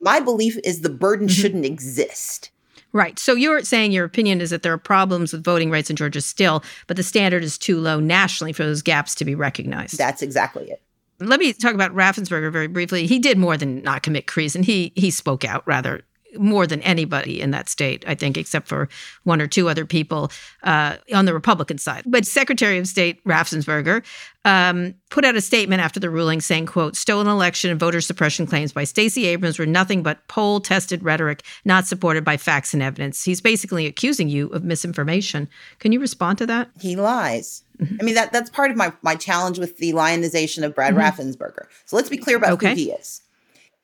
My 0.00 0.20
belief 0.20 0.58
is 0.64 0.80
the 0.80 0.88
burden 0.88 1.28
mm-hmm. 1.28 1.40
shouldn't 1.40 1.64
exist. 1.64 2.50
Right. 2.92 3.18
So 3.18 3.34
you're 3.34 3.62
saying 3.62 3.92
your 3.92 4.04
opinion 4.04 4.40
is 4.40 4.50
that 4.50 4.62
there 4.62 4.72
are 4.72 4.78
problems 4.78 5.32
with 5.32 5.44
voting 5.44 5.70
rights 5.70 5.90
in 5.90 5.96
Georgia 5.96 6.20
still, 6.20 6.64
but 6.86 6.96
the 6.96 7.02
standard 7.02 7.44
is 7.44 7.58
too 7.58 7.78
low 7.78 8.00
nationally 8.00 8.52
for 8.52 8.64
those 8.64 8.80
gaps 8.80 9.14
to 9.16 9.24
be 9.24 9.34
recognized. 9.34 9.98
That's 9.98 10.22
exactly 10.22 10.70
it. 10.70 10.82
Let 11.18 11.40
me 11.40 11.52
talk 11.52 11.74
about 11.74 11.94
Raffensperger 11.94 12.50
very 12.52 12.68
briefly. 12.68 13.06
He 13.06 13.18
did 13.18 13.38
more 13.38 13.56
than 13.56 13.82
not 13.82 14.02
commit 14.02 14.26
treason. 14.26 14.62
He 14.62 14.92
he 14.96 15.10
spoke 15.10 15.44
out 15.44 15.66
rather 15.66 16.02
more 16.38 16.66
than 16.66 16.80
anybody 16.82 17.40
in 17.40 17.50
that 17.50 17.68
state, 17.68 18.04
I 18.06 18.14
think, 18.14 18.36
except 18.36 18.68
for 18.68 18.88
one 19.24 19.40
or 19.40 19.46
two 19.46 19.68
other 19.68 19.84
people 19.84 20.30
uh, 20.62 20.96
on 21.14 21.24
the 21.24 21.34
Republican 21.34 21.78
side. 21.78 22.04
But 22.06 22.26
Secretary 22.26 22.78
of 22.78 22.86
State 22.86 23.22
Raffensperger 23.24 24.04
um, 24.44 24.94
put 25.10 25.24
out 25.24 25.34
a 25.34 25.40
statement 25.40 25.82
after 25.82 25.98
the 25.98 26.08
ruling 26.08 26.40
saying, 26.40 26.66
quote, 26.66 26.94
stolen 26.96 27.26
election 27.26 27.70
and 27.70 27.80
voter 27.80 28.00
suppression 28.00 28.46
claims 28.46 28.72
by 28.72 28.84
Stacey 28.84 29.26
Abrams 29.26 29.58
were 29.58 29.66
nothing 29.66 30.02
but 30.02 30.26
poll-tested 30.28 31.02
rhetoric, 31.02 31.42
not 31.64 31.86
supported 31.86 32.24
by 32.24 32.36
facts 32.36 32.72
and 32.72 32.82
evidence. 32.82 33.24
He's 33.24 33.40
basically 33.40 33.86
accusing 33.86 34.28
you 34.28 34.48
of 34.48 34.62
misinformation. 34.62 35.48
Can 35.80 35.92
you 35.92 36.00
respond 36.00 36.38
to 36.38 36.46
that? 36.46 36.70
He 36.80 36.94
lies. 36.94 37.64
Mm-hmm. 37.78 37.96
I 38.00 38.04
mean, 38.04 38.14
that 38.14 38.32
that's 38.32 38.48
part 38.48 38.70
of 38.70 38.76
my, 38.76 38.92
my 39.02 39.16
challenge 39.16 39.58
with 39.58 39.78
the 39.78 39.92
lionization 39.92 40.64
of 40.64 40.74
Brad 40.74 40.94
mm-hmm. 40.94 41.02
Raffensperger. 41.02 41.66
So 41.84 41.96
let's 41.96 42.08
be 42.08 42.16
clear 42.16 42.36
about 42.36 42.52
okay. 42.52 42.70
who 42.70 42.76
he 42.76 42.90
is. 42.92 43.22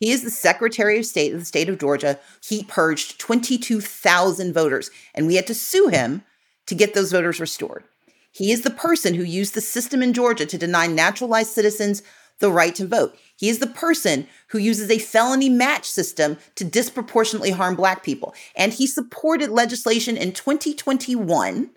He 0.02 0.10
is 0.10 0.24
the 0.24 0.30
Secretary 0.30 0.98
of 0.98 1.06
State 1.06 1.32
of 1.32 1.38
the 1.38 1.46
state 1.46 1.68
of 1.68 1.78
Georgia. 1.78 2.18
He 2.44 2.64
purged 2.64 3.20
22,000 3.20 4.52
voters, 4.52 4.90
and 5.14 5.28
we 5.28 5.36
had 5.36 5.46
to 5.46 5.54
sue 5.54 5.86
him 5.86 6.24
to 6.66 6.74
get 6.74 6.92
those 6.92 7.12
voters 7.12 7.38
restored. 7.38 7.84
He 8.32 8.50
is 8.50 8.62
the 8.62 8.70
person 8.70 9.14
who 9.14 9.22
used 9.22 9.54
the 9.54 9.60
system 9.60 10.02
in 10.02 10.12
Georgia 10.12 10.44
to 10.44 10.58
deny 10.58 10.88
naturalized 10.88 11.52
citizens 11.52 12.02
the 12.40 12.50
right 12.50 12.74
to 12.74 12.84
vote. 12.88 13.16
He 13.36 13.48
is 13.48 13.60
the 13.60 13.68
person 13.68 14.26
who 14.48 14.58
uses 14.58 14.90
a 14.90 14.98
felony 14.98 15.48
match 15.48 15.88
system 15.88 16.36
to 16.56 16.64
disproportionately 16.64 17.52
harm 17.52 17.76
Black 17.76 18.02
people. 18.02 18.34
And 18.56 18.72
he 18.72 18.88
supported 18.88 19.50
legislation 19.50 20.16
in 20.16 20.32
2021 20.32 21.70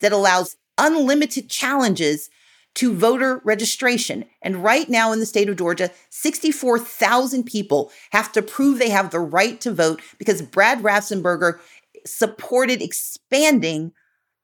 that 0.00 0.12
allows 0.12 0.56
unlimited 0.78 1.50
challenges 1.50 2.30
to 2.74 2.94
voter 2.94 3.40
registration. 3.44 4.24
And 4.42 4.62
right 4.62 4.88
now 4.88 5.12
in 5.12 5.20
the 5.20 5.26
state 5.26 5.48
of 5.48 5.56
Georgia, 5.56 5.90
64,000 6.10 7.44
people 7.44 7.90
have 8.12 8.32
to 8.32 8.42
prove 8.42 8.78
they 8.78 8.90
have 8.90 9.10
the 9.10 9.20
right 9.20 9.60
to 9.60 9.72
vote 9.72 10.00
because 10.18 10.42
Brad 10.42 10.80
Raffensperger 10.80 11.58
supported 12.06 12.80
expanding 12.80 13.92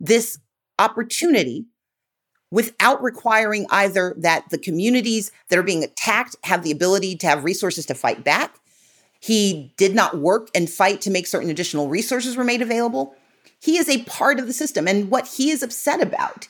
this 0.01 0.39
opportunity 0.79 1.67
without 2.51 3.03
requiring 3.03 3.67
either 3.71 4.15
that 4.19 4.49
the 4.51 4.59
communities 4.59 5.33
that 5.49 5.59
are 5.59 5.65
being 5.65 5.85
attacked 5.85 6.37
have 6.45 6.63
the 6.63 6.71
ability 6.71 7.17
to 7.17 7.27
have 7.27 7.45
resources 7.45 7.87
to 7.87 7.95
fight 7.95 8.25
back. 8.25 8.57
He 9.21 9.73
did 9.77 9.95
not 9.95 10.19
work 10.19 10.49
and 10.55 10.71
fight 10.71 11.01
to 11.03 11.11
make 11.11 11.27
certain 11.27 11.51
additional 11.51 11.89
resources 11.89 12.37
were 12.37 12.45
made 12.45 12.63
available. 12.63 13.15
He 13.61 13.79
is 13.79 13.89
a 13.89 14.05
part 14.05 14.39
of 14.39 14.47
the 14.47 14.53
system. 14.53 14.87
And 14.87 15.11
what 15.11 15.27
he 15.27 15.51
is 15.51 15.63
upset 15.63 16.01
about 16.01 16.49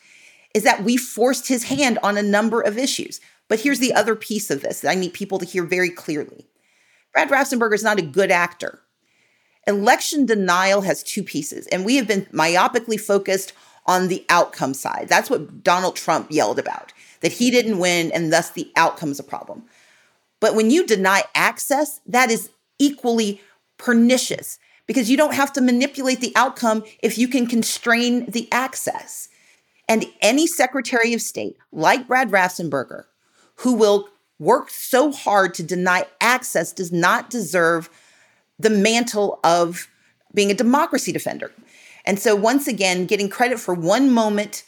is 0.56 0.62
that 0.62 0.82
we 0.82 0.96
forced 0.96 1.48
his 1.48 1.64
hand 1.64 1.98
on 2.02 2.16
a 2.16 2.22
number 2.22 2.62
of 2.62 2.78
issues. 2.78 3.20
But 3.46 3.60
here's 3.60 3.78
the 3.78 3.92
other 3.92 4.16
piece 4.16 4.50
of 4.50 4.62
this 4.62 4.80
that 4.80 4.90
I 4.90 4.94
need 4.94 5.12
people 5.12 5.38
to 5.38 5.44
hear 5.44 5.64
very 5.64 5.90
clearly. 5.90 6.46
Brad 7.12 7.28
Raffensperger 7.28 7.74
is 7.74 7.84
not 7.84 7.98
a 7.98 8.02
good 8.02 8.30
actor. 8.30 8.80
Election 9.66 10.24
denial 10.24 10.80
has 10.80 11.02
two 11.02 11.22
pieces, 11.22 11.66
and 11.66 11.84
we 11.84 11.96
have 11.96 12.08
been 12.08 12.24
myopically 12.32 12.98
focused 12.98 13.52
on 13.84 14.08
the 14.08 14.24
outcome 14.30 14.72
side. 14.72 15.08
That's 15.10 15.28
what 15.28 15.62
Donald 15.62 15.94
Trump 15.94 16.28
yelled 16.30 16.58
about, 16.58 16.94
that 17.20 17.32
he 17.32 17.50
didn't 17.50 17.78
win 17.78 18.10
and 18.12 18.32
thus 18.32 18.48
the 18.48 18.72
outcome 18.76 19.10
is 19.10 19.20
a 19.20 19.24
problem. 19.24 19.64
But 20.40 20.54
when 20.54 20.70
you 20.70 20.86
deny 20.86 21.24
access, 21.34 22.00
that 22.06 22.30
is 22.30 22.48
equally 22.78 23.42
pernicious 23.76 24.58
because 24.86 25.10
you 25.10 25.18
don't 25.18 25.34
have 25.34 25.52
to 25.52 25.60
manipulate 25.60 26.20
the 26.20 26.32
outcome 26.34 26.82
if 27.02 27.18
you 27.18 27.28
can 27.28 27.46
constrain 27.46 28.24
the 28.30 28.48
access. 28.50 29.28
And 29.88 30.06
any 30.20 30.46
Secretary 30.46 31.14
of 31.14 31.22
State, 31.22 31.56
like 31.72 32.08
Brad 32.08 32.30
Raffensperger, 32.30 33.04
who 33.56 33.74
will 33.74 34.08
work 34.38 34.70
so 34.70 35.12
hard 35.12 35.54
to 35.54 35.62
deny 35.62 36.04
access, 36.20 36.72
does 36.72 36.92
not 36.92 37.30
deserve 37.30 37.88
the 38.58 38.70
mantle 38.70 39.38
of 39.44 39.88
being 40.34 40.50
a 40.50 40.54
democracy 40.54 41.12
defender. 41.12 41.52
And 42.04 42.18
so, 42.18 42.36
once 42.36 42.68
again, 42.68 43.06
getting 43.06 43.28
credit 43.28 43.58
for 43.58 43.74
one 43.74 44.10
moment 44.10 44.64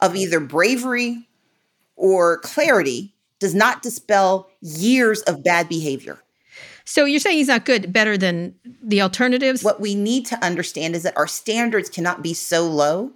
of 0.00 0.16
either 0.16 0.40
bravery 0.40 1.28
or 1.96 2.38
clarity 2.38 3.14
does 3.38 3.54
not 3.54 3.82
dispel 3.82 4.48
years 4.60 5.22
of 5.22 5.44
bad 5.44 5.68
behavior. 5.68 6.18
So 6.84 7.04
you're 7.04 7.20
saying 7.20 7.38
he's 7.38 7.48
not 7.48 7.64
good, 7.64 7.92
better 7.92 8.16
than 8.18 8.54
the 8.82 9.02
alternatives? 9.02 9.62
What 9.62 9.80
we 9.80 9.94
need 9.94 10.26
to 10.26 10.44
understand 10.44 10.96
is 10.96 11.04
that 11.04 11.16
our 11.16 11.26
standards 11.26 11.88
cannot 11.88 12.22
be 12.22 12.34
so 12.34 12.68
low 12.68 13.12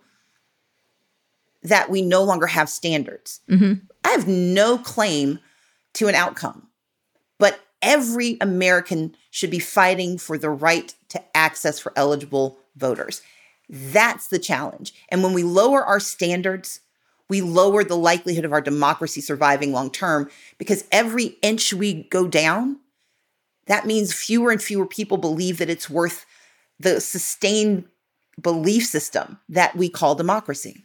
that 1.66 1.90
we 1.90 2.00
no 2.00 2.22
longer 2.22 2.46
have 2.46 2.68
standards. 2.68 3.40
Mm-hmm. 3.50 3.84
I 4.04 4.08
have 4.10 4.28
no 4.28 4.78
claim 4.78 5.40
to 5.94 6.06
an 6.06 6.14
outcome, 6.14 6.68
but 7.38 7.60
every 7.82 8.36
American 8.40 9.16
should 9.30 9.50
be 9.50 9.58
fighting 9.58 10.16
for 10.16 10.38
the 10.38 10.50
right 10.50 10.94
to 11.08 11.36
access 11.36 11.78
for 11.78 11.92
eligible 11.96 12.58
voters. 12.76 13.20
That's 13.68 14.28
the 14.28 14.38
challenge. 14.38 14.94
And 15.08 15.24
when 15.24 15.32
we 15.32 15.42
lower 15.42 15.84
our 15.84 15.98
standards, 15.98 16.80
we 17.28 17.40
lower 17.40 17.82
the 17.82 17.96
likelihood 17.96 18.44
of 18.44 18.52
our 18.52 18.60
democracy 18.60 19.20
surviving 19.20 19.72
long 19.72 19.90
term 19.90 20.30
because 20.58 20.84
every 20.92 21.36
inch 21.42 21.74
we 21.74 22.04
go 22.04 22.28
down, 22.28 22.78
that 23.66 23.86
means 23.86 24.14
fewer 24.14 24.52
and 24.52 24.62
fewer 24.62 24.86
people 24.86 25.16
believe 25.16 25.58
that 25.58 25.70
it's 25.70 25.90
worth 25.90 26.24
the 26.78 27.00
sustained 27.00 27.86
belief 28.40 28.86
system 28.86 29.40
that 29.48 29.74
we 29.74 29.88
call 29.88 30.14
democracy. 30.14 30.84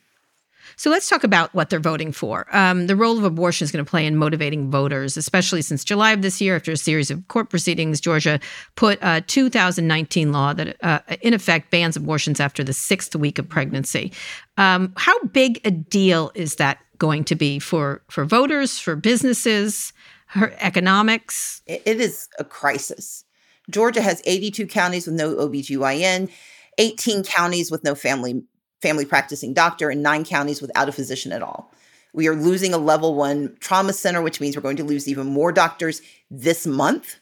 So 0.76 0.90
let's 0.90 1.10
talk 1.10 1.24
about 1.24 1.54
what 1.54 1.70
they're 1.70 1.80
voting 1.80 2.12
for. 2.12 2.48
Um, 2.56 2.88
the 2.88 2.96
role 2.96 3.18
of 3.18 3.24
abortion 3.24 3.66
is 3.66 3.72
going 3.72 3.84
to 3.84 3.90
play 3.90 4.06
in 4.06 4.16
motivating 4.16 4.72
voters, 4.72 5.18
especially 5.18 5.62
since 5.62 5.84
July 5.84 6.12
of 6.12 6.22
this 6.22 6.42
year, 6.42 6.56
after 6.56 6.72
a 6.72 6.78
series 6.78 7.12
of 7.12 7.28
court 7.28 7.50
proceedings, 7.50 8.02
Georgia 8.02 8.40
put 8.76 9.00
a 9.02 9.22
2019 9.22 10.32
law 10.32 10.54
that, 10.54 10.78
uh, 10.84 11.00
in 11.22 11.34
effect, 11.34 11.72
bans 11.72 11.96
abortions 11.96 12.40
after 12.40 12.64
the 12.64 12.74
sixth 12.74 13.16
week 13.16 13.40
of 13.40 13.48
pregnancy. 13.48 14.12
Um, 14.58 14.94
how 14.98 15.18
big 15.26 15.62
a 15.66 15.72
deal 15.72 16.32
is 16.36 16.56
that 16.56 16.80
going 16.98 17.24
to 17.26 17.36
be 17.36 17.60
for 17.60 18.04
for 18.10 18.26
voters, 18.26 18.78
for 18.78 18.96
businesses, 18.96 19.94
her 20.28 20.54
economics? 20.60 21.62
it 21.66 22.00
is 22.00 22.28
a 22.40 22.44
crisis. 22.44 23.26
Georgia 23.70 24.02
has 24.02 24.22
82 24.26 24.68
counties 24.68 25.08
with 25.08 25.16
no 25.16 25.36
OBGYN, 25.36 26.30
18 26.78 27.24
counties 27.24 27.72
with 27.72 27.84
no 27.84 27.96
family 27.96 28.44
family 28.82 29.06
practicing 29.06 29.54
doctor 29.54 29.92
in 29.92 30.02
nine 30.02 30.26
counties 30.26 30.62
without 30.62 30.90
a 30.90 30.92
physician 30.92 31.32
at 31.32 31.42
all. 31.42 31.72
We 32.14 32.28
are 32.28 32.36
losing 32.36 32.74
a 32.74 32.78
level 32.78 33.16
one 33.16 33.56
trauma 33.60 33.94
center, 33.94 34.22
which 34.22 34.42
means 34.42 34.56
we're 34.56 34.62
going 34.62 34.78
to 34.78 34.84
lose 34.84 35.08
even 35.08 35.28
more 35.28 35.52
doctors 35.52 36.02
this 36.30 36.68
month. 36.68 37.20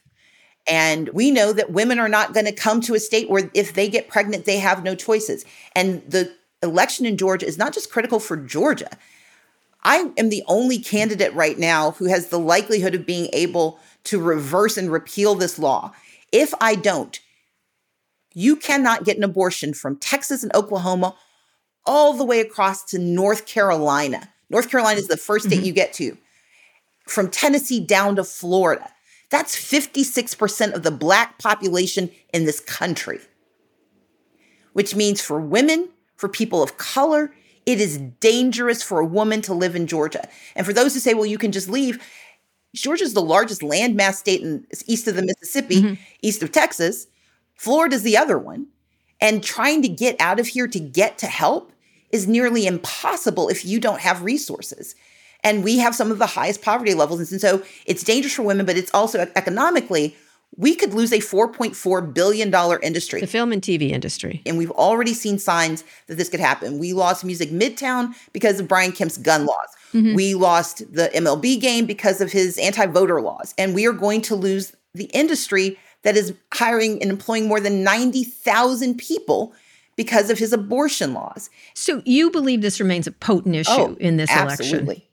And 0.66 1.08
we 1.10 1.30
know 1.30 1.52
that 1.52 1.72
women 1.72 1.98
are 1.98 2.08
not 2.08 2.34
going 2.34 2.46
to 2.46 2.52
come 2.52 2.80
to 2.82 2.94
a 2.94 3.00
state 3.00 3.30
where 3.30 3.50
if 3.54 3.74
they 3.74 3.88
get 3.88 4.08
pregnant, 4.08 4.44
they 4.44 4.58
have 4.58 4.82
no 4.82 4.94
choices. 4.94 5.44
And 5.74 6.02
the 6.08 6.32
election 6.62 7.06
in 7.06 7.16
Georgia 7.16 7.46
is 7.46 7.58
not 7.58 7.72
just 7.72 7.90
critical 7.90 8.20
for 8.20 8.36
Georgia. 8.36 8.90
I 9.82 10.10
am 10.18 10.28
the 10.28 10.44
only 10.46 10.78
candidate 10.78 11.34
right 11.34 11.58
now 11.58 11.92
who 11.92 12.06
has 12.06 12.28
the 12.28 12.38
likelihood 12.38 12.94
of 12.94 13.06
being 13.06 13.30
able 13.32 13.78
to 14.04 14.20
reverse 14.20 14.76
and 14.76 14.92
repeal 14.92 15.34
this 15.34 15.58
law. 15.58 15.92
If 16.32 16.52
I 16.60 16.74
don't, 16.74 17.18
you 18.34 18.56
cannot 18.56 19.04
get 19.04 19.16
an 19.16 19.24
abortion 19.24 19.72
from 19.72 19.96
Texas 19.96 20.42
and 20.42 20.54
Oklahoma 20.54 21.14
all 21.86 22.12
the 22.12 22.24
way 22.24 22.40
across 22.40 22.84
to 22.84 22.98
North 22.98 23.46
Carolina. 23.46 24.28
North 24.48 24.70
Carolina 24.70 24.98
is 24.98 25.08
the 25.08 25.16
1st 25.16 25.40
state 25.40 25.56
mm-hmm. 25.56 25.64
you 25.64 25.72
get 25.72 25.92
to. 25.94 26.16
From 27.06 27.30
Tennessee 27.30 27.80
down 27.80 28.16
to 28.16 28.24
Florida. 28.24 28.90
That's 29.30 29.56
56% 29.56 30.72
of 30.74 30.82
the 30.82 30.90
Black 30.90 31.38
population 31.38 32.10
in 32.32 32.44
this 32.44 32.60
country. 32.60 33.20
Which 34.72 34.94
means 34.94 35.20
for 35.20 35.40
women, 35.40 35.88
for 36.16 36.28
people 36.28 36.62
of 36.62 36.76
color, 36.78 37.32
it 37.66 37.80
is 37.80 37.98
dangerous 38.20 38.82
for 38.82 39.00
a 39.00 39.06
woman 39.06 39.40
to 39.42 39.54
live 39.54 39.76
in 39.76 39.86
Georgia. 39.86 40.28
And 40.56 40.66
for 40.66 40.72
those 40.72 40.94
who 40.94 41.00
say, 41.00 41.14
well, 41.14 41.26
you 41.26 41.38
can 41.38 41.52
just 41.52 41.68
leave, 41.68 42.02
Georgia 42.74 43.04
is 43.04 43.14
the 43.14 43.22
largest 43.22 43.62
landmass 43.62 44.14
state 44.14 44.42
in 44.42 44.66
east 44.86 45.06
of 45.08 45.16
the 45.16 45.22
Mississippi, 45.22 45.82
mm-hmm. 45.82 46.02
east 46.22 46.42
of 46.42 46.52
Texas. 46.52 47.06
Florida 47.54 47.94
is 47.94 48.02
the 48.02 48.16
other 48.16 48.38
one. 48.38 48.66
And 49.20 49.42
trying 49.42 49.82
to 49.82 49.88
get 49.88 50.16
out 50.20 50.40
of 50.40 50.48
here 50.48 50.66
to 50.68 50.80
get 50.80 51.18
to 51.18 51.26
help 51.26 51.72
is 52.10 52.26
nearly 52.26 52.66
impossible 52.66 53.48
if 53.48 53.64
you 53.64 53.78
don't 53.78 54.00
have 54.00 54.22
resources. 54.22 54.94
And 55.42 55.64
we 55.64 55.78
have 55.78 55.94
some 55.94 56.10
of 56.10 56.18
the 56.18 56.26
highest 56.26 56.62
poverty 56.62 56.94
levels. 56.94 57.32
And 57.32 57.40
so 57.40 57.62
it's 57.86 58.02
dangerous 58.02 58.34
for 58.34 58.42
women, 58.42 58.66
but 58.66 58.76
it's 58.76 58.92
also 58.92 59.20
economically, 59.36 60.16
we 60.56 60.74
could 60.74 60.92
lose 60.92 61.12
a 61.12 61.18
$4.4 61.18 62.12
billion 62.12 62.82
industry. 62.82 63.20
The 63.20 63.26
film 63.26 63.52
and 63.52 63.62
TV 63.62 63.90
industry. 63.90 64.42
And 64.44 64.58
we've 64.58 64.70
already 64.72 65.14
seen 65.14 65.38
signs 65.38 65.84
that 66.08 66.16
this 66.16 66.28
could 66.28 66.40
happen. 66.40 66.78
We 66.78 66.92
lost 66.92 67.24
Music 67.24 67.50
Midtown 67.50 68.14
because 68.32 68.60
of 68.60 68.68
Brian 68.68 68.92
Kemp's 68.92 69.16
gun 69.16 69.46
laws. 69.46 69.68
Mm-hmm. 69.94 70.14
We 70.14 70.34
lost 70.34 70.92
the 70.92 71.10
MLB 71.14 71.60
game 71.60 71.86
because 71.86 72.20
of 72.20 72.32
his 72.32 72.58
anti 72.58 72.86
voter 72.86 73.20
laws. 73.20 73.54
And 73.56 73.74
we 73.74 73.86
are 73.86 73.92
going 73.92 74.22
to 74.22 74.34
lose 74.34 74.74
the 74.94 75.04
industry 75.06 75.78
that 76.02 76.16
is 76.16 76.34
hiring 76.52 77.00
and 77.02 77.10
employing 77.10 77.46
more 77.48 77.60
than 77.60 77.82
90,000 77.84 78.96
people 78.96 79.52
because 79.96 80.30
of 80.30 80.38
his 80.38 80.52
abortion 80.52 81.12
laws. 81.12 81.50
So 81.74 82.02
you 82.06 82.30
believe 82.30 82.62
this 82.62 82.80
remains 82.80 83.06
a 83.06 83.12
potent 83.12 83.54
issue 83.54 83.70
Oh, 83.72 83.96
in 84.00 84.16
this 84.16 84.30
election? 84.30 84.50
absolutely. 84.50 84.84
election? 84.94 85.06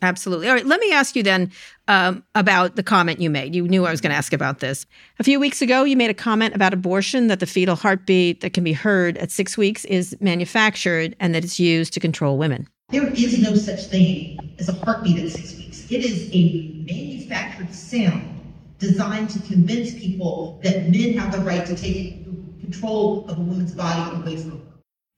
Absolutely. 0.00 0.48
All 0.48 0.54
right. 0.54 0.64
Let 0.64 0.78
me 0.78 0.92
ask 0.92 1.16
you 1.16 1.24
then 1.24 1.50
um, 1.88 2.22
about 2.36 2.76
the 2.76 2.84
comment 2.84 3.20
you 3.20 3.30
made. 3.30 3.52
You 3.56 3.66
knew 3.66 3.84
I 3.84 3.90
was 3.90 4.00
going 4.00 4.12
to 4.12 4.16
ask 4.16 4.32
about 4.32 4.60
this. 4.60 4.86
A 5.18 5.24
few 5.24 5.40
weeks 5.40 5.60
ago, 5.60 5.82
you 5.82 5.96
made 5.96 6.08
a 6.10 6.14
comment 6.14 6.54
about 6.54 6.72
abortion 6.72 7.26
that 7.26 7.40
the 7.40 7.46
fetal 7.46 7.74
heartbeat 7.74 8.40
that 8.42 8.52
can 8.52 8.62
be 8.62 8.72
heard 8.72 9.18
at 9.18 9.32
six 9.32 9.58
weeks 9.58 9.84
is 9.86 10.16
manufactured 10.20 11.16
and 11.18 11.34
that 11.34 11.42
it's 11.42 11.58
used 11.58 11.92
to 11.94 12.00
control 12.00 12.38
women. 12.38 12.68
There 12.90 13.08
is 13.12 13.38
no 13.40 13.56
such 13.56 13.86
thing 13.86 14.38
as 14.60 14.68
a 14.68 14.72
heartbeat 14.72 15.18
at 15.18 15.30
six 15.30 15.56
weeks. 15.56 15.90
It 15.90 16.04
is 16.04 16.30
a 16.32 16.84
manufactured 16.86 17.74
sound 17.74 18.37
designed 18.78 19.30
to 19.30 19.38
convince 19.40 19.92
people 19.94 20.60
that 20.62 20.88
men 20.88 21.14
have 21.14 21.32
the 21.32 21.38
right 21.38 21.66
to 21.66 21.74
take 21.74 22.24
control 22.60 23.28
of 23.28 23.38
a 23.38 23.40
woman's 23.40 23.74
body 23.74 24.16
away 24.16 24.36
from 24.36 24.52
her. 24.52 24.64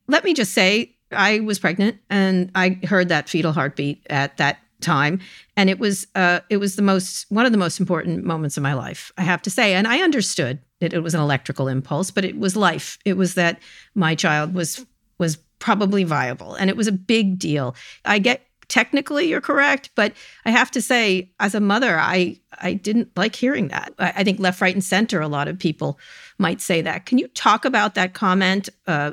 Let 0.08 0.24
me 0.24 0.34
just 0.34 0.52
say, 0.52 0.96
I 1.12 1.40
was 1.40 1.58
pregnant 1.58 1.98
and 2.08 2.50
I 2.54 2.78
heard 2.84 3.08
that 3.08 3.28
fetal 3.28 3.52
heartbeat 3.52 4.06
at 4.08 4.36
that 4.38 4.58
time. 4.80 5.20
And 5.56 5.68
it 5.68 5.78
was 5.78 6.06
uh, 6.14 6.40
it 6.48 6.56
was 6.56 6.76
the 6.76 6.82
most 6.82 7.26
one 7.30 7.46
of 7.46 7.52
the 7.52 7.58
most 7.58 7.80
important 7.80 8.24
moments 8.24 8.56
of 8.56 8.62
my 8.62 8.72
life 8.72 9.12
i 9.18 9.22
have 9.22 9.42
to 9.42 9.50
say. 9.50 9.74
And 9.74 9.86
i 9.86 10.00
understood 10.00 10.60
that 10.80 10.94
it 10.94 11.00
was 11.00 11.14
an 11.14 11.20
electrical 11.20 11.68
impulse 11.68 12.10
but 12.10 12.24
it 12.24 12.38
was 12.38 12.56
life. 12.56 12.98
It 13.04 13.16
was 13.16 13.34
that 13.34 13.60
my 13.94 14.14
child 14.14 14.54
was 14.54 14.84
was 15.18 15.36
probably 15.58 16.04
viable. 16.04 16.54
And 16.54 16.70
it 16.70 16.76
was 16.76 16.88
a 16.88 16.92
big 16.92 17.38
deal. 17.38 17.76
I 18.04 18.18
get 18.18 18.46
technically 18.70 19.28
you're 19.28 19.40
correct 19.40 19.90
but 19.94 20.14
i 20.46 20.50
have 20.50 20.70
to 20.70 20.80
say 20.80 21.30
as 21.40 21.54
a 21.54 21.60
mother 21.60 21.98
i 21.98 22.40
i 22.60 22.72
didn't 22.72 23.10
like 23.16 23.34
hearing 23.34 23.68
that. 23.68 23.92
I, 23.98 24.12
I 24.16 24.24
think 24.24 24.38
left 24.38 24.60
right 24.60 24.74
and 24.74 24.84
center 24.84 25.20
a 25.20 25.28
lot 25.28 25.48
of 25.48 25.58
people 25.58 25.98
might 26.38 26.60
say 26.60 26.80
that. 26.82 27.06
Can 27.06 27.18
you 27.18 27.28
talk 27.28 27.64
about 27.64 27.94
that 27.94 28.14
comment 28.14 28.68
uh, 28.86 29.12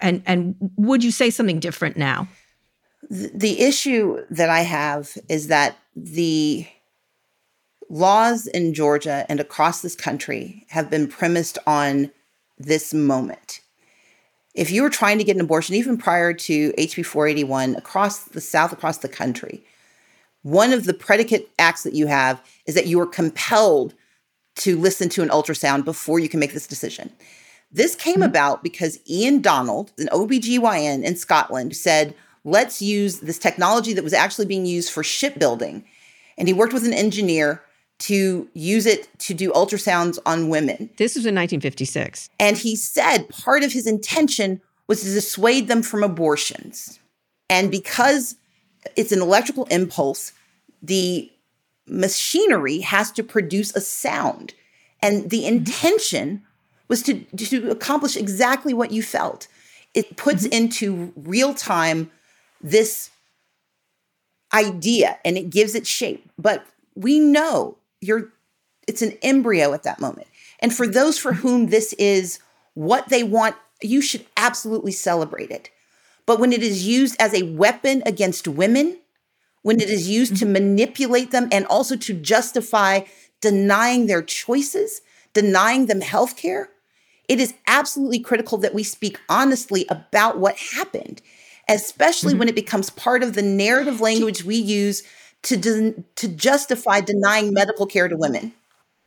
and 0.00 0.22
and 0.26 0.54
would 0.76 1.04
you 1.04 1.10
say 1.10 1.30
something 1.30 1.60
different 1.60 1.96
now? 1.96 2.28
The 3.10 3.60
issue 3.60 4.24
that 4.30 4.48
I 4.48 4.60
have 4.60 5.16
is 5.28 5.48
that 5.48 5.76
the 5.94 6.66
laws 7.90 8.46
in 8.46 8.72
Georgia 8.72 9.26
and 9.28 9.38
across 9.38 9.82
this 9.82 9.94
country 9.94 10.64
have 10.68 10.88
been 10.88 11.08
premised 11.08 11.58
on 11.66 12.10
this 12.58 12.94
moment. 12.94 13.60
If 14.54 14.70
you 14.70 14.82
were 14.82 14.90
trying 14.90 15.18
to 15.18 15.24
get 15.24 15.36
an 15.36 15.42
abortion, 15.42 15.74
even 15.74 15.96
prior 15.96 16.32
to 16.34 16.72
HB 16.72 17.06
481, 17.06 17.76
across 17.76 18.24
the 18.24 18.40
South, 18.40 18.72
across 18.72 18.98
the 18.98 19.08
country, 19.08 19.64
one 20.42 20.72
of 20.72 20.84
the 20.84 20.94
predicate 20.94 21.48
acts 21.58 21.84
that 21.84 21.94
you 21.94 22.06
have 22.06 22.42
is 22.66 22.74
that 22.74 22.86
you 22.86 23.00
are 23.00 23.06
compelled 23.06 23.94
to 24.56 24.76
listen 24.76 25.08
to 25.10 25.22
an 25.22 25.30
ultrasound 25.30 25.84
before 25.84 26.18
you 26.18 26.28
can 26.28 26.40
make 26.40 26.52
this 26.52 26.66
decision. 26.66 27.10
This 27.70 27.94
came 27.94 28.16
mm-hmm. 28.16 28.24
about 28.24 28.62
because 28.62 28.98
Ian 29.08 29.40
Donald, 29.40 29.92
an 29.98 30.08
OBGYN 30.08 31.02
in 31.02 31.16
Scotland, 31.16 31.74
said, 31.74 32.14
let's 32.44 32.82
use 32.82 33.20
this 33.20 33.38
technology 33.38 33.94
that 33.94 34.04
was 34.04 34.12
actually 34.12 34.46
being 34.46 34.66
used 34.66 34.90
for 34.90 35.02
shipbuilding. 35.02 35.84
And 36.36 36.48
he 36.48 36.54
worked 36.54 36.74
with 36.74 36.84
an 36.84 36.92
engineer 36.92 37.62
to 38.02 38.48
use 38.54 38.84
it 38.84 39.08
to 39.20 39.32
do 39.32 39.52
ultrasounds 39.52 40.18
on 40.26 40.48
women. 40.48 40.90
this 40.96 41.14
was 41.14 41.24
in 41.24 41.34
1956 41.34 42.30
And 42.40 42.56
he 42.56 42.74
said 42.74 43.28
part 43.28 43.62
of 43.62 43.72
his 43.72 43.86
intention 43.86 44.60
was 44.88 45.02
to 45.02 45.06
dissuade 45.06 45.68
them 45.68 45.82
from 45.82 46.02
abortions. 46.02 46.98
And 47.48 47.70
because 47.70 48.34
it's 48.96 49.12
an 49.12 49.22
electrical 49.22 49.66
impulse, 49.66 50.32
the 50.82 51.30
machinery 51.86 52.80
has 52.80 53.12
to 53.12 53.22
produce 53.22 53.74
a 53.76 53.80
sound. 53.80 54.54
And 55.00 55.30
the 55.30 55.44
mm-hmm. 55.44 55.56
intention 55.56 56.42
was 56.88 57.02
to, 57.04 57.20
to 57.36 57.70
accomplish 57.70 58.16
exactly 58.16 58.74
what 58.74 58.90
you 58.90 59.02
felt. 59.02 59.46
It 59.94 60.16
puts 60.16 60.44
mm-hmm. 60.44 60.54
into 60.54 61.12
real 61.16 61.54
time 61.54 62.10
this 62.60 63.10
idea 64.52 65.18
and 65.24 65.38
it 65.38 65.50
gives 65.50 65.76
it 65.76 65.86
shape. 65.86 66.28
But 66.36 66.66
we 66.94 67.20
know 67.20 67.76
you're 68.02 68.32
it's 68.86 69.00
an 69.00 69.16
embryo 69.22 69.72
at 69.72 69.84
that 69.84 70.00
moment. 70.00 70.26
And 70.58 70.74
for 70.74 70.86
those 70.86 71.16
for 71.16 71.32
whom 71.32 71.68
this 71.68 71.92
is 71.94 72.40
what 72.74 73.08
they 73.08 73.22
want, 73.22 73.56
you 73.80 74.02
should 74.02 74.26
absolutely 74.36 74.92
celebrate 74.92 75.50
it. 75.50 75.70
But 76.26 76.38
when 76.38 76.52
it 76.52 76.62
is 76.62 76.86
used 76.86 77.16
as 77.20 77.32
a 77.34 77.44
weapon 77.44 78.02
against 78.04 78.48
women, 78.48 78.98
when 79.62 79.80
it 79.80 79.88
is 79.88 80.08
used 80.08 80.36
to 80.36 80.44
mm-hmm. 80.44 80.52
manipulate 80.52 81.30
them 81.30 81.48
and 81.52 81.64
also 81.66 81.96
to 81.96 82.14
justify 82.14 83.02
denying 83.40 84.06
their 84.06 84.22
choices, 84.22 85.00
denying 85.32 85.86
them 85.86 86.00
health 86.00 86.36
care, 86.36 86.70
it 87.28 87.40
is 87.40 87.54
absolutely 87.66 88.20
critical 88.20 88.58
that 88.58 88.74
we 88.74 88.82
speak 88.82 89.18
honestly 89.28 89.86
about 89.88 90.38
what 90.38 90.56
happened, 90.56 91.22
especially 91.68 92.32
mm-hmm. 92.32 92.40
when 92.40 92.48
it 92.48 92.54
becomes 92.54 92.90
part 92.90 93.22
of 93.22 93.34
the 93.34 93.42
narrative 93.42 94.00
language 94.00 94.44
we 94.44 94.56
use 94.56 95.02
to, 95.42 95.56
de- 95.56 96.04
to 96.16 96.28
justify 96.28 97.00
denying 97.00 97.52
medical 97.52 97.86
care 97.86 98.08
to 98.08 98.16
women. 98.16 98.52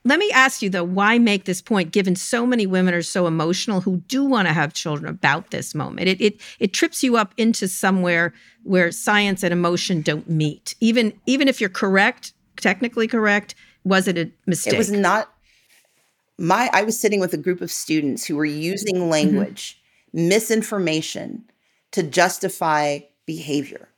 Let 0.08 0.20
me 0.20 0.30
ask 0.32 0.62
you 0.62 0.70
though, 0.70 0.84
why 0.84 1.18
make 1.18 1.46
this 1.46 1.64
point 1.64 1.92
given 1.92 2.16
so 2.16 2.46
many 2.46 2.68
women 2.68 2.94
are 2.94 3.02
so 3.02 3.26
emotional 3.26 3.82
who 3.82 3.98
do 4.08 4.24
want 4.24 4.48
to 4.48 4.54
have 4.54 4.72
children 4.72 5.10
about 5.10 5.50
this 5.50 5.74
moment? 5.74 6.08
It 6.08 6.22
it 6.22 6.42
it 6.60 6.74
trips 6.74 7.04
you 7.04 7.18
up 7.18 7.34
into 7.38 7.68
somewhere 7.68 8.32
where 8.62 8.92
science 8.92 9.42
and 9.42 9.52
emotion 9.52 10.02
don't 10.02 10.30
meet. 10.30 10.76
Even 10.80 11.12
even 11.26 11.48
if 11.48 11.60
you're 11.60 11.72
correct, 11.72 12.34
technically 12.58 13.08
correct, 13.08 13.56
was 13.84 14.08
it 14.08 14.16
a 14.16 14.30
mistake? 14.46 14.76
It 14.76 14.78
was 14.78 14.92
not 14.92 15.34
my 16.38 16.70
I 16.72 16.84
was 16.84 17.00
sitting 17.00 17.20
with 17.20 17.34
a 17.34 17.38
group 17.38 17.62
of 17.62 17.72
students 17.72 18.26
who 18.26 18.36
were 18.36 18.46
using 18.46 18.98
mm-hmm. 18.98 19.10
language, 19.10 19.82
misinformation 20.14 21.46
to 21.94 22.04
justify 22.04 23.00
behavior. 23.26 23.90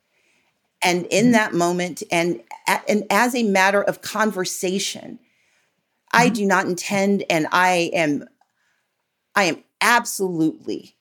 And 0.84 1.06
in 1.08 1.26
mm-hmm. 1.26 1.32
that 1.34 1.54
moment 1.54 2.04
and 2.12 2.42
and 2.88 3.06
as 3.10 3.34
a 3.34 3.44
matter 3.44 3.82
of 3.82 4.02
conversation, 4.02 5.20
I 6.12 6.26
mm-hmm. 6.26 6.34
do 6.34 6.46
not 6.46 6.66
intend 6.68 7.24
and 7.30 7.48
I 7.52 7.90
am 7.94 8.26
I 9.36 9.46
am 9.46 9.64
absolutely 9.82 10.96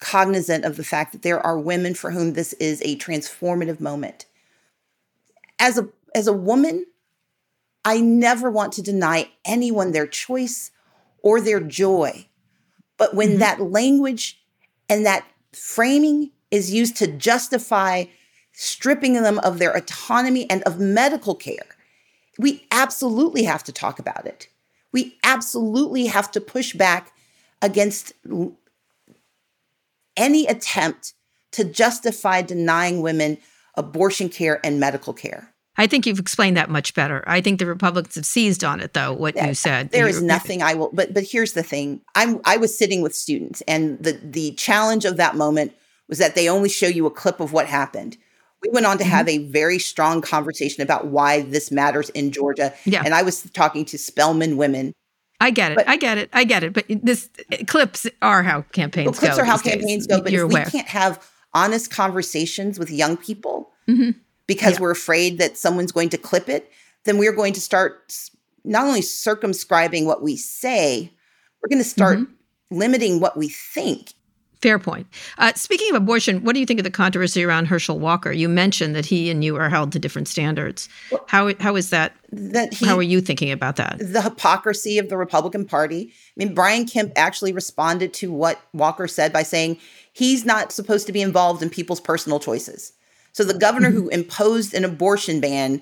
cognizant 0.00 0.64
of 0.64 0.76
the 0.76 0.84
fact 0.84 1.12
that 1.12 1.22
there 1.22 1.44
are 1.44 1.58
women 1.58 1.94
for 1.94 2.10
whom 2.10 2.32
this 2.32 2.52
is 2.54 2.80
a 2.82 2.96
transformative 2.96 3.80
moment. 3.80 4.26
As 5.58 5.78
a 5.78 5.88
as 6.14 6.26
a 6.26 6.32
woman, 6.32 6.86
I 7.84 8.00
never 8.00 8.50
want 8.50 8.72
to 8.74 8.82
deny 8.82 9.30
anyone 9.44 9.92
their 9.92 10.06
choice 10.06 10.70
or 11.22 11.40
their 11.40 11.60
joy. 11.60 12.26
But 12.96 13.14
when 13.14 13.30
mm-hmm. 13.30 13.38
that 13.38 13.60
language 13.60 14.40
and 14.88 15.06
that 15.06 15.24
framing 15.52 16.30
is 16.50 16.72
used 16.72 16.96
to 16.96 17.06
justify 17.06 18.04
stripping 18.52 19.14
them 19.14 19.38
of 19.40 19.58
their 19.58 19.72
autonomy 19.72 20.48
and 20.50 20.62
of 20.64 20.78
medical 20.78 21.34
care, 21.34 21.76
we 22.38 22.66
absolutely 22.70 23.44
have 23.44 23.64
to 23.64 23.72
talk 23.72 23.98
about 23.98 24.26
it. 24.26 24.48
We 24.92 25.16
absolutely 25.22 26.06
have 26.06 26.30
to 26.32 26.40
push 26.40 26.72
back 26.72 27.12
against 27.62 28.12
any 30.16 30.46
attempt 30.46 31.14
to 31.52 31.64
justify 31.64 32.42
denying 32.42 33.02
women 33.02 33.38
abortion 33.74 34.28
care 34.28 34.60
and 34.64 34.80
medical 34.80 35.12
care. 35.12 35.52
I 35.76 35.86
think 35.86 36.04
you've 36.04 36.18
explained 36.18 36.56
that 36.56 36.68
much 36.68 36.94
better. 36.94 37.24
I 37.26 37.40
think 37.40 37.58
the 37.58 37.66
Republicans 37.66 38.16
have 38.16 38.26
seized 38.26 38.64
on 38.64 38.80
it 38.80 38.92
though, 38.92 39.12
what 39.12 39.34
you 39.36 39.54
said. 39.54 39.90
There 39.90 40.08
is 40.08 40.20
nothing 40.20 40.62
I 40.62 40.74
will 40.74 40.90
but 40.92 41.14
but 41.14 41.24
here's 41.24 41.54
the 41.54 41.62
thing. 41.62 42.02
I'm 42.14 42.40
I 42.44 42.56
was 42.56 42.76
sitting 42.76 43.00
with 43.00 43.14
students 43.14 43.62
and 43.62 43.98
the 43.98 44.12
the 44.22 44.52
challenge 44.52 45.04
of 45.04 45.16
that 45.16 45.36
moment 45.36 45.72
was 46.08 46.18
that 46.18 46.34
they 46.34 46.48
only 46.48 46.68
show 46.68 46.88
you 46.88 47.06
a 47.06 47.10
clip 47.10 47.40
of 47.40 47.52
what 47.52 47.66
happened. 47.66 48.18
We 48.62 48.70
went 48.70 48.86
on 48.86 48.98
to 48.98 49.04
Mm-hmm. 49.04 49.10
have 49.12 49.28
a 49.28 49.38
very 49.38 49.78
strong 49.78 50.20
conversation 50.20 50.82
about 50.82 51.06
why 51.06 51.42
this 51.42 51.70
matters 51.70 52.10
in 52.10 52.30
Georgia. 52.30 52.72
Yeah. 52.84 53.02
And 53.04 53.14
I 53.14 53.22
was 53.22 53.42
talking 53.52 53.84
to 53.86 53.98
Spelman 53.98 54.56
women. 54.56 54.92
I 55.40 55.50
get 55.50 55.72
it. 55.72 55.76
but- 55.76 55.88
I 55.88 55.96
get 55.96 56.18
it. 56.18 56.28
I 56.34 56.44
get 56.44 56.62
it. 56.62 56.72
But 56.74 56.84
this 56.88 57.30
clips 57.66 58.06
are 58.20 58.42
how 58.42 58.62
campaigns 58.72 59.06
Well, 59.06 59.14
clips 59.14 59.36
go. 59.36 59.42
are 59.42 59.44
how 59.46 59.56
these 59.56 59.62
days. 59.62 59.72
campaigns 59.76 60.06
go, 60.06 60.20
but 60.20 60.32
You're 60.32 60.44
if 60.46 60.50
aware. 60.52 60.64
we 60.66 60.70
can't 60.70 60.88
have 60.88 61.26
honest 61.54 61.90
conversations 61.90 62.78
with 62.78 62.90
young 62.90 63.16
people 63.16 63.70
Mhm. 63.88 64.16
because 64.46 64.74
Yeah. 64.74 64.80
we're 64.80 64.90
afraid 64.90 65.38
that 65.38 65.56
someone's 65.56 65.92
going 65.92 66.10
to 66.10 66.18
clip 66.18 66.48
it, 66.50 66.70
then 67.04 67.16
we're 67.16 67.32
going 67.32 67.54
to 67.54 67.60
start 67.60 68.12
not 68.64 68.84
only 68.84 69.00
circumscribing 69.00 70.04
what 70.04 70.22
we 70.22 70.36
say, 70.36 71.10
we're 71.62 71.68
going 71.70 71.82
to 71.82 71.88
start 71.88 72.18
Mm-hmm. 72.18 72.76
limiting 72.78 73.20
what 73.20 73.38
we 73.38 73.48
think. 73.48 74.12
Fair 74.62 74.78
point. 74.78 75.06
Uh, 75.38 75.52
speaking 75.54 75.88
of 75.90 75.96
abortion, 75.96 76.44
what 76.44 76.52
do 76.52 76.60
you 76.60 76.66
think 76.66 76.78
of 76.78 76.84
the 76.84 76.90
controversy 76.90 77.42
around 77.42 77.66
Herschel 77.66 77.98
Walker? 77.98 78.30
You 78.30 78.46
mentioned 78.48 78.94
that 78.94 79.06
he 79.06 79.30
and 79.30 79.42
you 79.42 79.56
are 79.56 79.70
held 79.70 79.92
to 79.92 79.98
different 79.98 80.28
standards. 80.28 80.88
How 81.26 81.54
how 81.60 81.76
is 81.76 81.90
that? 81.90 82.14
That 82.30 82.74
he, 82.74 82.84
how 82.84 82.96
are 82.98 83.02
you 83.02 83.22
thinking 83.22 83.50
about 83.50 83.76
that? 83.76 83.98
the 83.98 84.20
hypocrisy 84.20 84.98
of 84.98 85.08
the 85.08 85.16
Republican 85.16 85.64
Party. 85.64 86.12
I 86.12 86.32
mean, 86.36 86.54
Brian 86.54 86.84
Kemp 86.86 87.12
actually 87.16 87.52
responded 87.52 88.12
to 88.14 88.30
what 88.30 88.60
Walker 88.74 89.08
said 89.08 89.32
by 89.32 89.44
saying 89.44 89.78
he's 90.12 90.44
not 90.44 90.72
supposed 90.72 91.06
to 91.06 91.12
be 91.12 91.22
involved 91.22 91.62
in 91.62 91.70
people's 91.70 92.00
personal 92.00 92.38
choices. 92.38 92.92
So 93.32 93.44
the 93.44 93.58
governor 93.58 93.90
who 93.90 94.08
imposed 94.10 94.74
an 94.74 94.84
abortion 94.84 95.40
ban 95.40 95.80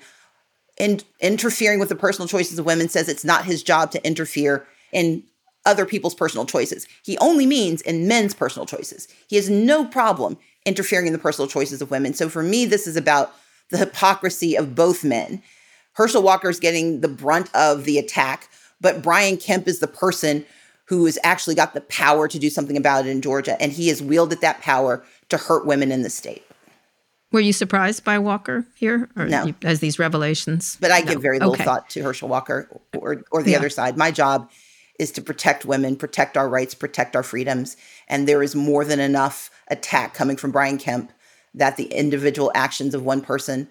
and 0.79 1.03
interfering 1.21 1.81
with 1.81 1.89
the 1.89 1.97
personal 1.97 2.29
choices 2.29 2.59
of 2.61 2.67
women 2.67 2.89
says 2.89 3.09
it's 3.09 3.25
not 3.25 3.45
his 3.45 3.65
job 3.65 3.91
to 3.91 4.07
interfere 4.07 4.67
in 4.93 5.25
other 5.69 5.87
people's 5.87 6.15
personal 6.15 6.47
choices. 6.47 6.89
He 7.05 7.17
only 7.19 7.47
means 7.47 7.83
in 7.83 8.09
men's 8.09 8.35
personal 8.35 8.67
choices. 8.67 9.07
He 9.29 9.37
has 9.37 9.49
no 9.51 9.85
problem 9.85 10.39
interfering 10.65 11.07
in 11.07 11.13
the 11.13 11.19
personal 11.19 11.47
choices 11.47 11.81
of 11.83 11.91
women. 11.91 12.15
So 12.15 12.29
for 12.29 12.43
me, 12.43 12.65
this 12.65 12.87
is 12.87 12.97
about 12.97 13.33
the 13.71 13.79
hypocrisy 13.79 14.57
of 14.57 14.75
both 14.75 15.05
men. 15.05 15.43
Herschel 15.93 16.23
Walker 16.23 16.49
is 16.49 16.59
getting 16.59 17.01
the 17.03 17.09
brunt 17.09 17.55
of 17.55 17.85
the 17.85 17.99
attack, 17.99 18.49
but 18.81 19.03
Brian 19.03 19.37
Kemp 19.37 19.69
is 19.69 19.81
the 19.81 19.87
person 19.87 20.47
who 20.87 21.05
has 21.05 21.19
actually 21.23 21.55
got 21.55 21.75
the 21.75 21.83
power 21.83 22.27
to 22.29 22.39
do 22.39 22.49
something 22.49 22.77
about 22.77 23.07
it 23.07 23.11
in 23.11 23.21
Georgia, 23.21 23.61
and 23.61 23.73
he 23.73 23.89
has 23.89 24.03
wielded 24.03 24.41
that 24.41 24.61
power 24.63 25.05
to 25.29 25.37
hurt 25.37 25.67
women 25.67 25.93
in 25.93 26.03
the 26.03 26.09
state. 26.11 26.45
Were 27.31 27.41
you 27.41 27.53
surprised 27.53 28.05
by 28.05 28.19
Walker 28.19 28.65
here, 28.75 29.11
or 29.15 29.27
no. 29.27 29.45
you, 29.45 29.55
as 29.63 29.81
these 29.81 29.99
revelations? 29.99 30.79
But 30.81 30.91
I 30.93 31.01
no. 31.01 31.13
give 31.13 31.21
very 31.21 31.39
little 31.39 31.53
okay. 31.55 31.65
thought 31.65 31.91
to 31.91 32.03
Herschel 32.03 32.29
Walker 32.29 32.69
or 32.97 33.23
or 33.31 33.43
the 33.43 33.51
Yeah. 33.51 33.59
other 33.59 33.69
side. 33.69 33.99
My 33.99 34.11
job 34.11 34.51
is 34.99 35.13
to 35.13 35.23
protect 35.23 35.65
women, 35.65 35.97
protect 35.97 36.37
our 36.37 36.49
rights, 36.49 36.75
protect 36.75 37.15
our 37.15 37.23
freedoms, 37.23 37.77
and 38.09 38.27
there 38.27 38.43
is 38.43 38.55
more 38.55 38.85
than 38.85 39.01
enough 39.01 39.51
attack 39.69 40.15
coming 40.15 40.37
from 40.37 40.51
Brian 40.51 40.79
Kemp 40.79 41.13
that 41.55 41.77
the 41.77 41.87
individual 41.87 42.51
actions 42.55 42.95
of 42.95 43.05
one 43.05 43.21
person, 43.21 43.69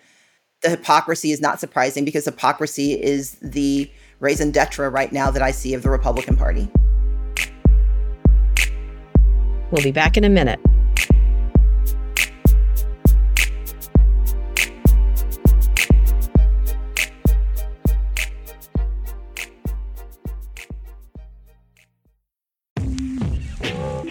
the 0.61 0.69
hypocrisy 0.69 1.31
is 1.31 1.41
not 1.41 1.59
surprising 1.59 2.05
because 2.05 2.25
hypocrisy 2.25 2.93
is 2.93 3.37
the 3.41 3.91
raison 4.19 4.51
d'etre 4.51 4.89
right 4.89 5.11
now 5.11 5.29
that 5.29 5.41
I 5.41 5.51
see 5.51 5.73
of 5.73 5.83
the 5.83 5.89
Republican 5.89 6.35
Party. 6.35 6.69
We'll 9.69 9.83
be 9.83 9.91
back 9.91 10.17
in 10.17 10.23
a 10.23 10.29
minute. 10.29 10.59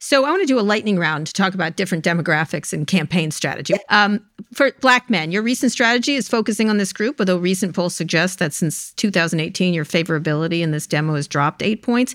So 0.00 0.24
I 0.24 0.30
want 0.30 0.42
to 0.42 0.46
do 0.46 0.60
a 0.60 0.62
lightning 0.62 0.98
round 0.98 1.26
to 1.26 1.32
talk 1.32 1.54
about 1.54 1.76
different 1.76 2.04
demographics 2.04 2.72
and 2.72 2.86
campaign 2.86 3.30
strategy. 3.30 3.74
Um, 3.88 4.24
for 4.52 4.70
black 4.80 5.10
men, 5.10 5.32
your 5.32 5.42
recent 5.42 5.72
strategy 5.72 6.14
is 6.14 6.28
focusing 6.28 6.70
on 6.70 6.76
this 6.76 6.92
group, 6.92 7.16
although 7.18 7.36
recent 7.36 7.74
polls 7.74 7.96
suggest 7.96 8.38
that 8.38 8.52
since 8.54 8.92
2018, 8.92 9.74
your 9.74 9.84
favorability 9.84 10.60
in 10.60 10.70
this 10.70 10.86
demo 10.86 11.14
has 11.14 11.26
dropped 11.26 11.62
eight 11.62 11.82
points. 11.82 12.14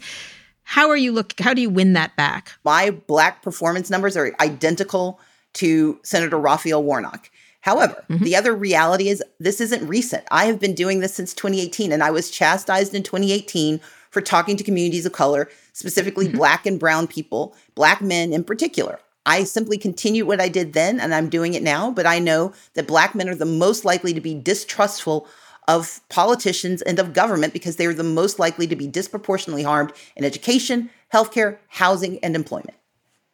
How 0.63 0.89
are 0.89 0.98
you 0.98 1.12
look? 1.12 1.38
How 1.39 1.54
do 1.54 1.62
you 1.62 1.69
win 1.69 1.93
that 1.93 2.15
back? 2.15 2.54
My 2.63 2.91
black 2.91 3.41
performance 3.41 3.89
numbers 3.89 4.15
are 4.15 4.34
identical 4.39 5.19
to 5.54 6.00
Senator 6.04 6.39
Raphael 6.39 6.84
Warnock. 6.84 7.30
However, 7.60 8.04
the 8.10 8.36
other 8.36 8.54
reality 8.54 9.08
is 9.08 9.24
this 9.39 9.62
isn't 9.62 9.88
recent. 9.88 10.26
I 10.32 10.46
have 10.46 10.60
been 10.60 10.76
doing 10.76 11.00
this 11.00 11.13
since 11.13 11.34
2018, 11.34 11.93
and 11.93 12.04
I 12.04 12.12
was 12.12 12.30
chastised 12.30 12.93
in 12.93 13.04
2018 13.04 13.80
for 14.13 14.21
talking 14.21 14.56
to 14.56 14.63
communities 14.63 15.06
of 15.06 15.12
color, 15.12 15.49
specifically 15.73 16.28
mm-hmm. 16.28 16.38
black 16.38 16.65
and 16.67 16.80
brown 16.80 17.08
people, 17.08 17.56
black 17.73 17.99
men 18.02 18.32
in 18.32 18.43
particular. 18.43 18.99
I 19.26 19.43
simply 19.43 19.78
continued 19.78 20.28
what 20.28 20.39
I 20.39 20.49
did 20.49 20.73
then, 20.73 20.99
and 20.99 21.15
I'm 21.15 21.30
doing 21.30 21.56
it 21.56 21.63
now, 21.63 21.89
but 21.91 22.06
I 22.06 22.19
know 22.19 22.54
that 22.76 22.88
black 22.88 23.15
men 23.15 23.28
are 23.28 23.36
the 23.36 23.45
most 23.45 23.86
likely 23.86 24.13
to 24.13 24.21
be 24.21 24.39
distrustful 24.39 25.28
of 25.67 26.02
politicians 26.10 26.82
and 26.82 26.99
of 26.99 27.13
government 27.13 27.54
because 27.54 27.78
they 27.78 27.86
are 27.86 27.93
the 27.93 28.04
most 28.04 28.38
likely 28.38 28.67
to 28.67 28.76
be 28.76 28.86
disproportionately 28.86 29.63
harmed 29.63 29.93
in 30.15 30.26
education, 30.26 30.89
healthcare, 31.12 31.58
housing, 31.69 32.19
and 32.19 32.36
employment. 32.36 32.76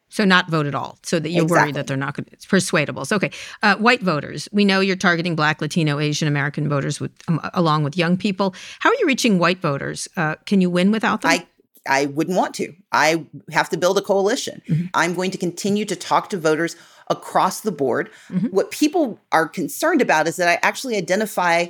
So 0.09 0.25
not 0.25 0.49
vote 0.49 0.65
at 0.65 0.75
all, 0.75 0.97
so 1.03 1.19
that 1.19 1.29
you're 1.29 1.45
worried 1.45 1.75
that 1.75 1.87
they're 1.87 1.97
not 1.97 2.15
going 2.15 2.25
to, 2.25 2.31
it's 2.33 2.45
persuadable. 2.45 3.05
So, 3.05 3.15
okay. 3.17 3.31
Uh, 3.61 3.75
white 3.75 4.01
voters. 4.01 4.49
We 4.51 4.65
know 4.65 4.79
you're 4.79 4.95
targeting 4.95 5.35
Black, 5.35 5.61
Latino, 5.61 5.99
Asian 5.99 6.27
American 6.27 6.67
voters 6.67 6.99
with, 6.99 7.11
um, 7.27 7.39
along 7.53 7.83
with 7.83 7.95
young 7.95 8.17
people. 8.17 8.55
How 8.79 8.89
are 8.89 8.95
you 8.95 9.05
reaching 9.05 9.37
white 9.37 9.59
voters? 9.59 10.07
Uh, 10.17 10.35
can 10.45 10.61
you 10.61 10.69
win 10.69 10.91
without 10.91 11.21
them? 11.21 11.31
I 11.31 11.47
I 11.87 12.05
wouldn't 12.07 12.37
want 12.37 12.53
to. 12.55 12.73
I 12.91 13.25
have 13.51 13.69
to 13.69 13.77
build 13.77 13.97
a 13.97 14.01
coalition. 14.01 14.61
I'm 14.93 15.15
going 15.15 15.31
to 15.31 15.37
continue 15.37 15.85
to 15.85 15.95
talk 15.95 16.29
to 16.29 16.37
voters 16.37 16.75
across 17.07 17.61
the 17.61 17.71
board. 17.71 18.11
What 18.51 18.69
people 18.69 19.19
are 19.31 19.47
concerned 19.47 20.01
about 20.01 20.27
is 20.27 20.35
that 20.35 20.47
I 20.47 20.59
actually 20.61 20.97
identify 20.97 21.67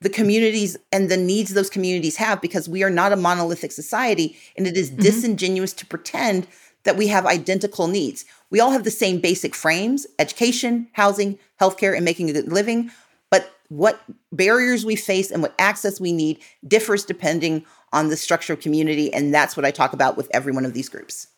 the 0.00 0.08
communities 0.08 0.76
and 0.92 1.08
the 1.08 1.16
needs 1.16 1.54
those 1.54 1.70
communities 1.70 2.16
have 2.16 2.40
because 2.40 2.68
we 2.68 2.82
are 2.82 2.90
not 2.90 3.12
a 3.12 3.16
monolithic 3.16 3.72
society 3.72 4.36
and 4.56 4.66
it 4.66 4.76
is 4.76 4.90
disingenuous 4.90 5.72
to 5.74 5.86
pretend 5.86 6.46
that 6.84 6.96
we 6.96 7.08
have 7.08 7.26
identical 7.26 7.88
needs. 7.88 8.24
We 8.50 8.60
all 8.60 8.70
have 8.70 8.84
the 8.84 8.90
same 8.90 9.20
basic 9.20 9.54
frames 9.54 10.06
education, 10.18 10.88
housing, 10.92 11.38
healthcare, 11.60 11.94
and 11.94 12.04
making 12.04 12.30
a 12.30 12.32
good 12.32 12.52
living. 12.52 12.90
But 13.30 13.50
what 13.68 14.00
barriers 14.32 14.84
we 14.84 14.96
face 14.96 15.30
and 15.30 15.42
what 15.42 15.54
access 15.58 16.00
we 16.00 16.12
need 16.12 16.38
differs 16.66 17.04
depending 17.04 17.64
on 17.92 18.08
the 18.08 18.16
structure 18.16 18.52
of 18.52 18.60
community. 18.60 19.12
And 19.12 19.34
that's 19.34 19.56
what 19.56 19.66
I 19.66 19.70
talk 19.70 19.92
about 19.92 20.16
with 20.16 20.28
every 20.32 20.52
one 20.52 20.64
of 20.64 20.74
these 20.74 20.88
groups. 20.88 21.28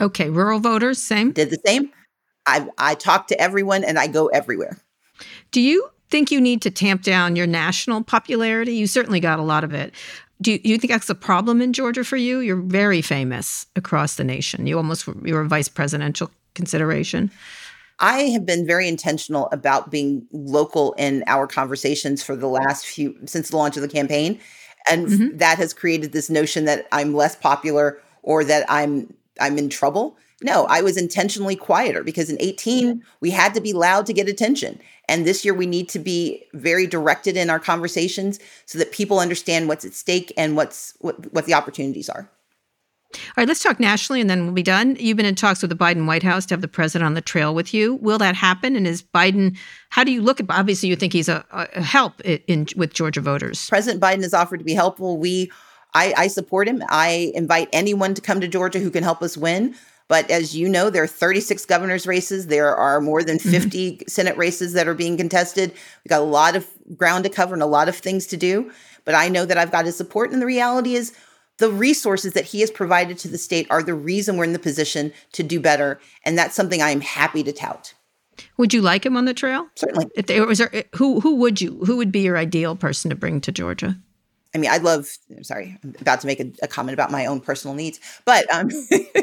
okay. 0.00 0.30
Rural 0.30 0.60
voters, 0.60 1.02
same. 1.02 1.32
Did 1.32 1.50
the 1.50 1.58
same. 1.64 1.90
I, 2.46 2.68
I 2.78 2.94
talk 2.94 3.26
to 3.28 3.40
everyone 3.40 3.82
and 3.82 3.98
I 3.98 4.06
go 4.06 4.28
everywhere. 4.28 4.78
Do 5.50 5.60
you 5.60 5.90
think 6.10 6.30
you 6.30 6.40
need 6.40 6.62
to 6.62 6.70
tamp 6.70 7.02
down 7.02 7.34
your 7.34 7.46
national 7.46 8.04
popularity? 8.04 8.74
You 8.74 8.86
certainly 8.86 9.20
got 9.20 9.38
a 9.38 9.42
lot 9.42 9.64
of 9.64 9.74
it. 9.74 9.92
Do 10.40 10.52
you, 10.52 10.58
do 10.58 10.68
you 10.68 10.78
think 10.78 10.90
that's 10.90 11.08
a 11.08 11.14
problem 11.14 11.62
in 11.62 11.72
Georgia 11.72 12.04
for 12.04 12.16
you? 12.16 12.40
You're 12.40 12.60
very 12.60 13.00
famous 13.00 13.66
across 13.74 14.16
the 14.16 14.24
nation. 14.24 14.66
You 14.66 14.76
almost 14.76 15.06
you 15.24 15.34
were 15.34 15.40
a 15.40 15.48
vice 15.48 15.68
presidential 15.68 16.30
consideration. 16.54 17.30
I 17.98 18.24
have 18.24 18.44
been 18.44 18.66
very 18.66 18.88
intentional 18.88 19.48
about 19.52 19.90
being 19.90 20.26
local 20.30 20.92
in 20.94 21.24
our 21.26 21.46
conversations 21.46 22.22
for 22.22 22.36
the 22.36 22.48
last 22.48 22.86
few 22.86 23.16
since 23.24 23.48
the 23.48 23.56
launch 23.56 23.76
of 23.76 23.82
the 23.82 23.88
campaign. 23.88 24.38
And 24.88 25.12
f- 25.12 25.38
that 25.38 25.58
has 25.58 25.72
created 25.72 26.12
this 26.12 26.28
notion 26.28 26.66
that 26.66 26.86
I'm 26.92 27.14
less 27.14 27.34
popular 27.34 28.00
or 28.22 28.44
that 28.44 28.66
I'm 28.68 29.14
I'm 29.40 29.56
in 29.58 29.70
trouble. 29.70 30.18
No, 30.42 30.66
I 30.66 30.82
was 30.82 30.98
intentionally 30.98 31.56
quieter 31.56 32.02
because 32.02 32.28
in 32.28 32.36
18 32.40 33.02
we 33.20 33.30
had 33.30 33.54
to 33.54 33.60
be 33.60 33.72
loud 33.72 34.04
to 34.06 34.12
get 34.12 34.28
attention. 34.28 34.78
And 35.08 35.26
this 35.26 35.44
year 35.44 35.54
we 35.54 35.66
need 35.66 35.88
to 35.90 35.98
be 35.98 36.44
very 36.52 36.86
directed 36.86 37.36
in 37.36 37.48
our 37.48 37.60
conversations 37.60 38.38
so 38.66 38.78
that 38.78 38.92
people 38.92 39.18
understand 39.18 39.68
what's 39.68 39.84
at 39.84 39.94
stake 39.94 40.32
and 40.36 40.54
what's 40.54 40.94
what, 41.00 41.32
what 41.32 41.46
the 41.46 41.54
opportunities 41.54 42.10
are. 42.10 42.28
All 43.14 43.20
right, 43.38 43.48
let's 43.48 43.62
talk 43.62 43.80
nationally 43.80 44.20
and 44.20 44.28
then 44.28 44.44
we'll 44.44 44.52
be 44.52 44.62
done. 44.62 44.96
You've 44.98 45.16
been 45.16 45.26
in 45.26 45.36
talks 45.36 45.62
with 45.62 45.70
the 45.70 45.76
Biden 45.76 46.06
White 46.06 46.22
House 46.22 46.44
to 46.46 46.54
have 46.54 46.60
the 46.60 46.68
president 46.68 47.06
on 47.06 47.14
the 47.14 47.20
trail 47.22 47.54
with 47.54 47.72
you. 47.72 47.94
Will 47.94 48.18
that 48.18 48.34
happen? 48.34 48.76
And 48.76 48.86
is 48.86 49.02
Biden, 49.02 49.56
how 49.90 50.04
do 50.04 50.12
you 50.12 50.20
look 50.20 50.40
at, 50.40 50.46
obviously, 50.50 50.88
you 50.88 50.96
think 50.96 51.12
he's 51.12 51.28
a, 51.28 51.44
a 51.50 51.82
help 51.82 52.20
in, 52.22 52.40
in, 52.46 52.66
with 52.76 52.92
Georgia 52.92 53.20
voters. 53.20 53.68
President 53.68 54.02
Biden 54.02 54.22
has 54.22 54.34
offered 54.34 54.58
to 54.58 54.64
be 54.64 54.74
helpful. 54.74 55.18
We, 55.18 55.50
I, 55.94 56.12
I 56.16 56.26
support 56.26 56.68
him. 56.68 56.82
I 56.88 57.32
invite 57.34 57.68
anyone 57.72 58.12
to 58.14 58.20
come 58.20 58.40
to 58.40 58.48
Georgia 58.48 58.80
who 58.80 58.90
can 58.90 59.02
help 59.04 59.22
us 59.22 59.36
win. 59.36 59.74
But 60.08 60.30
as 60.30 60.56
you 60.56 60.68
know, 60.68 60.88
there 60.88 61.02
are 61.02 61.08
36 61.08 61.66
governor's 61.66 62.06
races. 62.06 62.46
There 62.46 62.74
are 62.74 63.00
more 63.00 63.22
than 63.22 63.38
mm-hmm. 63.38 63.50
50 63.50 63.90
mm-hmm. 63.92 64.02
Senate 64.08 64.36
races 64.36 64.72
that 64.74 64.86
are 64.86 64.94
being 64.94 65.16
contested. 65.16 65.72
We've 65.72 66.10
got 66.10 66.20
a 66.20 66.24
lot 66.24 66.56
of 66.56 66.66
ground 66.96 67.24
to 67.24 67.30
cover 67.30 67.54
and 67.54 67.62
a 67.62 67.66
lot 67.66 67.88
of 67.88 67.96
things 67.96 68.26
to 68.28 68.36
do. 68.36 68.70
But 69.04 69.14
I 69.14 69.28
know 69.28 69.44
that 69.44 69.58
I've 69.58 69.72
got 69.72 69.84
his 69.84 69.96
support. 69.96 70.32
And 70.32 70.40
the 70.40 70.46
reality 70.46 70.94
is, 70.94 71.12
the 71.58 71.70
resources 71.70 72.34
that 72.34 72.44
he 72.44 72.60
has 72.60 72.70
provided 72.70 73.18
to 73.18 73.28
the 73.28 73.38
state 73.38 73.66
are 73.70 73.82
the 73.82 73.94
reason 73.94 74.36
we're 74.36 74.44
in 74.44 74.52
the 74.52 74.58
position 74.58 75.12
to 75.32 75.42
do 75.42 75.58
better. 75.58 75.98
And 76.24 76.36
that's 76.36 76.54
something 76.54 76.82
I 76.82 76.90
am 76.90 77.00
happy 77.00 77.42
to 77.44 77.52
tout. 77.52 77.94
Would 78.58 78.74
you 78.74 78.82
like 78.82 79.06
him 79.06 79.16
on 79.16 79.24
the 79.24 79.34
trail? 79.34 79.66
Certainly. 79.74 80.08
If 80.14 80.26
there 80.26 80.46
was 80.46 80.58
there, 80.58 80.84
who 80.96 81.20
who 81.20 81.36
would 81.36 81.60
you 81.60 81.80
who 81.86 81.96
would 81.96 82.12
be 82.12 82.20
your 82.20 82.36
ideal 82.36 82.76
person 82.76 83.08
to 83.08 83.16
bring 83.16 83.40
to 83.40 83.52
Georgia? 83.52 83.96
I 84.54 84.58
mean, 84.58 84.70
I 84.70 84.78
love. 84.78 85.08
I'm 85.34 85.44
sorry, 85.44 85.78
I'm 85.82 85.94
about 86.00 86.20
to 86.20 86.26
make 86.26 86.40
a, 86.40 86.52
a 86.62 86.68
comment 86.68 86.94
about 86.94 87.10
my 87.10 87.26
own 87.26 87.40
personal 87.40 87.74
needs, 87.74 87.98
but 88.24 88.50
um, 88.52 88.68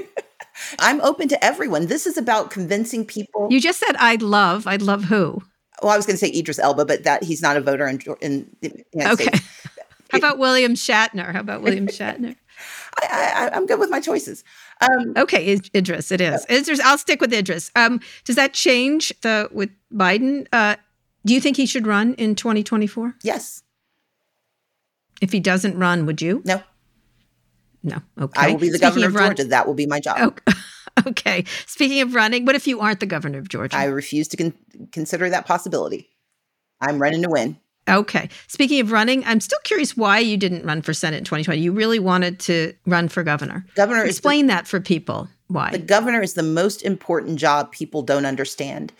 I'm 0.79 1.01
open 1.01 1.27
to 1.29 1.43
everyone. 1.43 1.87
This 1.87 2.05
is 2.05 2.17
about 2.17 2.51
convincing 2.51 3.05
people. 3.05 3.47
You 3.49 3.59
just 3.59 3.79
said 3.79 3.95
I'd 3.97 4.21
love. 4.21 4.67
I'd 4.67 4.81
love 4.81 5.05
who? 5.05 5.41
Well, 5.81 5.91
I 5.91 5.97
was 5.97 6.05
going 6.05 6.15
to 6.15 6.25
say 6.25 6.31
Idris 6.31 6.59
Elba, 6.59 6.85
but 6.85 7.03
that 7.03 7.23
he's 7.23 7.41
not 7.41 7.57
a 7.57 7.61
voter 7.61 7.87
in, 7.87 7.99
in 8.21 8.55
the 8.61 8.85
United 8.93 9.13
okay. 9.13 9.23
States. 9.25 9.67
How 10.11 10.19
about 10.19 10.37
William 10.37 10.75
Shatner? 10.75 11.33
How 11.33 11.39
about 11.39 11.61
William 11.61 11.87
Shatner? 11.89 12.35
I, 13.01 13.49
am 13.53 13.65
good 13.65 13.79
with 13.79 13.89
my 13.89 13.99
choices. 13.99 14.43
Um, 14.79 15.13
okay, 15.17 15.59
Idris, 15.75 16.11
it 16.11 16.21
is. 16.21 16.45
Idris, 16.49 16.79
I'll 16.81 16.99
stick 16.99 17.19
with 17.19 17.33
Idris. 17.33 17.71
Um, 17.75 17.99
does 18.23 18.35
that 18.35 18.53
change 18.53 19.11
the 19.21 19.49
with 19.51 19.71
Biden? 19.91 20.47
Uh, 20.53 20.75
do 21.25 21.33
you 21.33 21.41
think 21.41 21.57
he 21.57 21.65
should 21.65 21.87
run 21.87 22.13
in 22.15 22.35
2024? 22.35 23.15
Yes. 23.23 23.63
If 25.21 25.31
he 25.31 25.39
doesn't 25.39 25.77
run, 25.77 26.05
would 26.05 26.21
you? 26.21 26.41
No. 26.45 26.61
No. 27.83 27.97
Okay. 28.19 28.41
I 28.41 28.51
will 28.51 28.59
be 28.59 28.69
the 28.69 28.77
Speaking 28.77 28.89
governor 28.89 29.07
of, 29.07 29.15
run- 29.15 29.29
Georgia. 29.29 29.49
That 29.49 29.67
will 29.67 29.73
be 29.73 29.85
my 29.85 29.99
job. 29.99 30.17
Okay. 30.19 30.57
okay. 31.07 31.45
Speaking 31.65 32.01
of 32.01 32.15
running, 32.15 32.45
what 32.45 32.55
if 32.55 32.67
you 32.67 32.79
aren't 32.79 32.99
the 32.99 33.05
governor 33.05 33.39
of 33.39 33.49
Georgia? 33.49 33.75
I 33.75 33.85
refuse 33.85 34.27
to 34.29 34.37
con- 34.37 34.53
consider 34.91 35.29
that 35.29 35.45
possibility. 35.45 36.09
I'm 36.79 37.01
running 37.01 37.21
to 37.23 37.29
win. 37.29 37.57
Okay. 37.89 38.29
Speaking 38.47 38.79
of 38.79 38.93
running, 38.93 39.25
I'm 39.25 39.41
still 39.41 39.59
curious 39.65 39.97
why 39.97 40.19
you 40.19 40.37
didn't 40.37 40.65
run 40.65 40.81
for 40.81 40.93
Senate 40.93 41.17
in 41.17 41.23
2020. 41.25 41.59
You 41.59 41.73
really 41.73 41.99
wanted 41.99 42.39
to 42.41 42.73
run 42.85 43.09
for 43.09 43.23
governor. 43.23 43.65
Governor, 43.75 44.05
explain 44.05 44.47
the, 44.47 44.53
that 44.53 44.67
for 44.67 44.79
people. 44.79 45.27
Why? 45.47 45.71
The 45.71 45.79
governor 45.79 46.21
is 46.21 46.33
the 46.33 46.43
most 46.43 46.81
important 46.83 47.39
job 47.39 47.73
people 47.73 48.01
don't 48.01 48.25
understand 48.25 48.93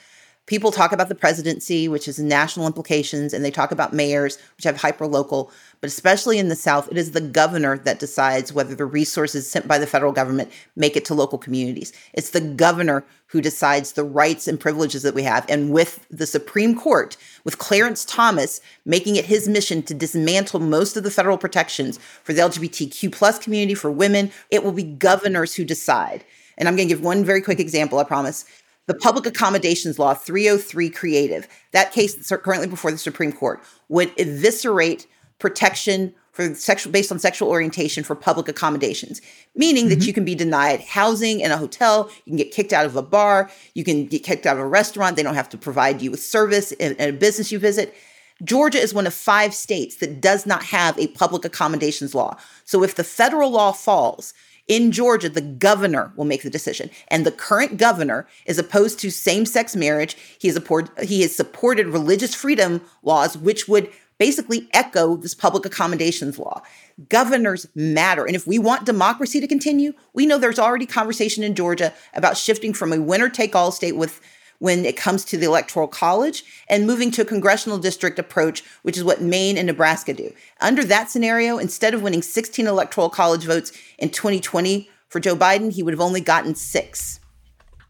people 0.46 0.72
talk 0.72 0.92
about 0.92 1.10
the 1.10 1.16
presidency, 1.16 1.88
which 1.88 2.06
has 2.06 2.20
national 2.20 2.68
implications, 2.68 3.34
and 3.34 3.44
they 3.44 3.52
talk 3.52 3.72
about 3.72 3.94
mayors, 3.94 4.38
which 4.58 4.66
have 4.66 4.78
hyper 4.78 5.08
local. 5.08 5.52
But 5.84 5.90
especially 5.90 6.40
in 6.40 6.48
the 6.48 6.56
South, 6.56 6.90
it 6.90 6.98
is 6.98 7.12
the 7.12 7.20
governor 7.20 7.78
that 7.80 8.00
decides 8.00 8.54
whether 8.54 8.74
the 8.74 8.86
resources 8.86 9.52
sent 9.52 9.68
by 9.68 9.78
the 9.78 9.86
federal 9.86 10.14
government 10.14 10.50
make 10.78 10.96
it 10.96 11.04
to 11.04 11.14
local 11.14 11.38
communities. 11.38 11.92
It's 12.14 12.30
the 12.30 12.40
governor 12.40 13.04
who 13.26 13.42
decides 13.42 13.92
the 13.92 14.06
rights 14.06 14.48
and 14.48 14.58
privileges 14.58 15.04
that 15.04 15.14
we 15.14 15.24
have. 15.24 15.46
And 15.50 15.74
with 15.74 16.08
the 16.10 16.26
Supreme 16.26 16.74
Court, 16.74 17.18
with 17.44 17.58
Clarence 17.58 18.06
Thomas 18.06 18.62
making 18.86 19.18
it 19.18 19.26
his 19.26 19.50
mission 19.50 19.84
to 19.84 19.94
dismantle 19.94 20.62
most 20.62 20.96
of 20.96 21.04
the 21.04 21.12
federal 21.12 21.38
protections 21.38 22.00
for 22.24 22.32
the 22.32 22.44
LGBTQ 22.44 23.12
plus 23.12 23.38
community, 23.38 23.74
for 23.74 23.92
women, 23.92 24.32
it 24.52 24.64
will 24.64 24.72
be 24.72 24.84
governors 24.84 25.54
who 25.54 25.66
decide. 25.66 26.24
And 26.58 26.70
I'm 26.70 26.78
going 26.78 26.88
to 26.88 26.96
give 26.96 27.04
one 27.04 27.26
very 27.26 27.42
quick 27.42 27.60
example, 27.60 28.00
I 28.00 28.06
promise 28.06 28.46
the 28.86 28.94
Public 28.94 29.26
Accommodations 29.26 30.00
Law 30.00 30.14
303 30.14 30.90
Creative, 30.92 31.46
that 31.74 31.92
case 31.92 32.16
that's 32.16 32.30
currently 32.42 32.70
before 32.70 32.92
the 32.92 32.98
Supreme 32.98 33.34
Court, 33.34 33.62
would 33.90 34.18
eviscerate 34.18 35.08
protection 35.40 36.14
for 36.34 36.54
sexual 36.56 36.92
based 36.92 37.12
on 37.12 37.20
sexual 37.20 37.48
orientation 37.48 38.04
for 38.04 38.16
public 38.16 38.48
accommodations, 38.48 39.22
meaning 39.56 39.86
mm-hmm. 39.86 40.00
that 40.00 40.08
you 40.08 40.14
can 40.14 40.26
be 40.26 40.36
denied 40.36 40.82
housing 40.82 41.40
in 41.40 41.52
a 41.52 41.58
hotel, 41.58 42.10
you 42.26 42.32
can 42.32 42.38
get 42.38 42.52
kicked 42.52 42.74
out 42.74 42.86
of 42.86 42.96
a 42.96 43.04
bar, 43.04 43.50
you 43.76 43.84
can 43.84 44.08
get 44.08 44.24
kicked 44.24 44.46
out 44.46 44.58
of 44.58 44.64
a 44.64 44.68
restaurant, 44.68 45.16
they 45.16 45.24
don't 45.24 45.36
have 45.36 45.50
to 45.50 45.58
provide 45.58 46.02
you 46.02 46.10
with 46.10 46.22
service 46.22 46.72
in, 46.74 46.96
in 46.96 47.10
a 47.10 47.18
business 47.18 47.52
you 47.52 47.60
visit. 47.60 47.96
Georgia 48.44 48.80
is 48.80 48.96
one 48.96 49.06
of 49.06 49.14
five 49.14 49.54
states 49.54 49.98
that 49.98 50.20
does 50.20 50.46
not 50.46 50.64
have 50.64 50.98
a 50.98 51.08
public 51.10 51.46
accommodations 51.46 52.16
law. 52.16 52.36
So 52.66 52.84
if 52.84 52.96
the 52.96 53.04
federal 53.04 53.52
law 53.52 53.72
falls, 53.72 54.34
in 54.68 54.94
Georgia, 54.94 55.28
the 55.28 55.42
governor 55.42 56.14
will 56.16 56.26
make 56.26 56.44
the 56.44 56.50
decision. 56.50 56.90
And 57.10 57.26
the 57.26 57.32
current 57.32 57.78
governor 57.78 58.28
is 58.46 58.58
opposed 58.58 58.98
to 59.00 59.12
same 59.12 59.46
sex 59.46 59.76
marriage. 59.76 60.16
He 60.40 60.48
has, 60.48 60.58
he 61.02 61.22
has 61.22 61.36
supported 61.36 61.88
religious 61.88 62.34
freedom 62.34 62.82
laws, 63.02 63.38
which 63.38 63.68
would 63.68 63.92
basically 64.18 64.70
echo 64.74 65.16
this 65.16 65.34
public 65.34 65.66
accommodations 65.66 66.40
law. 66.40 66.62
Governors 67.10 67.68
matter. 67.76 68.26
And 68.26 68.36
if 68.36 68.46
we 68.48 68.60
want 68.60 68.86
democracy 68.86 69.40
to 69.40 69.48
continue, 69.48 69.94
we 70.14 70.26
know 70.26 70.38
there's 70.38 70.60
already 70.60 70.86
conversation 70.86 71.44
in 71.44 71.56
Georgia 71.56 71.94
about 72.14 72.38
shifting 72.38 72.74
from 72.74 72.94
a 72.94 73.02
winner 73.02 73.30
take 73.30 73.56
all 73.56 73.72
state 73.72 73.96
with 73.96 74.22
when 74.60 74.86
it 74.86 74.96
comes 74.96 75.26
to 75.26 75.38
the 75.38 75.46
electoral 75.46 75.90
college 75.90 76.46
and 76.70 76.88
moving 76.88 77.12
to 77.12 77.22
a 77.22 77.26
congressional 77.26 77.78
district 77.78 78.18
approach, 78.18 78.64
which 78.84 78.98
is 78.98 79.04
what 79.04 79.22
Maine 79.22 79.58
and 79.58 79.68
Nebraska 79.68 80.14
do. 80.14 80.32
Under 80.62 80.86
that 80.86 81.10
scenario, 81.10 81.58
instead 81.58 81.94
of 81.94 82.02
winning 82.02 82.22
16 82.22 82.66
electoral 82.66 83.10
college 83.10 83.44
votes 83.44 83.74
in 83.98 84.10
2020 84.10 84.90
for 85.10 85.20
Joe 85.20 85.36
Biden, 85.36 85.74
he 85.74 85.84
would 85.84 85.94
have 85.94 86.00
only 86.00 86.22
gotten 86.22 86.56
six. 86.56 87.20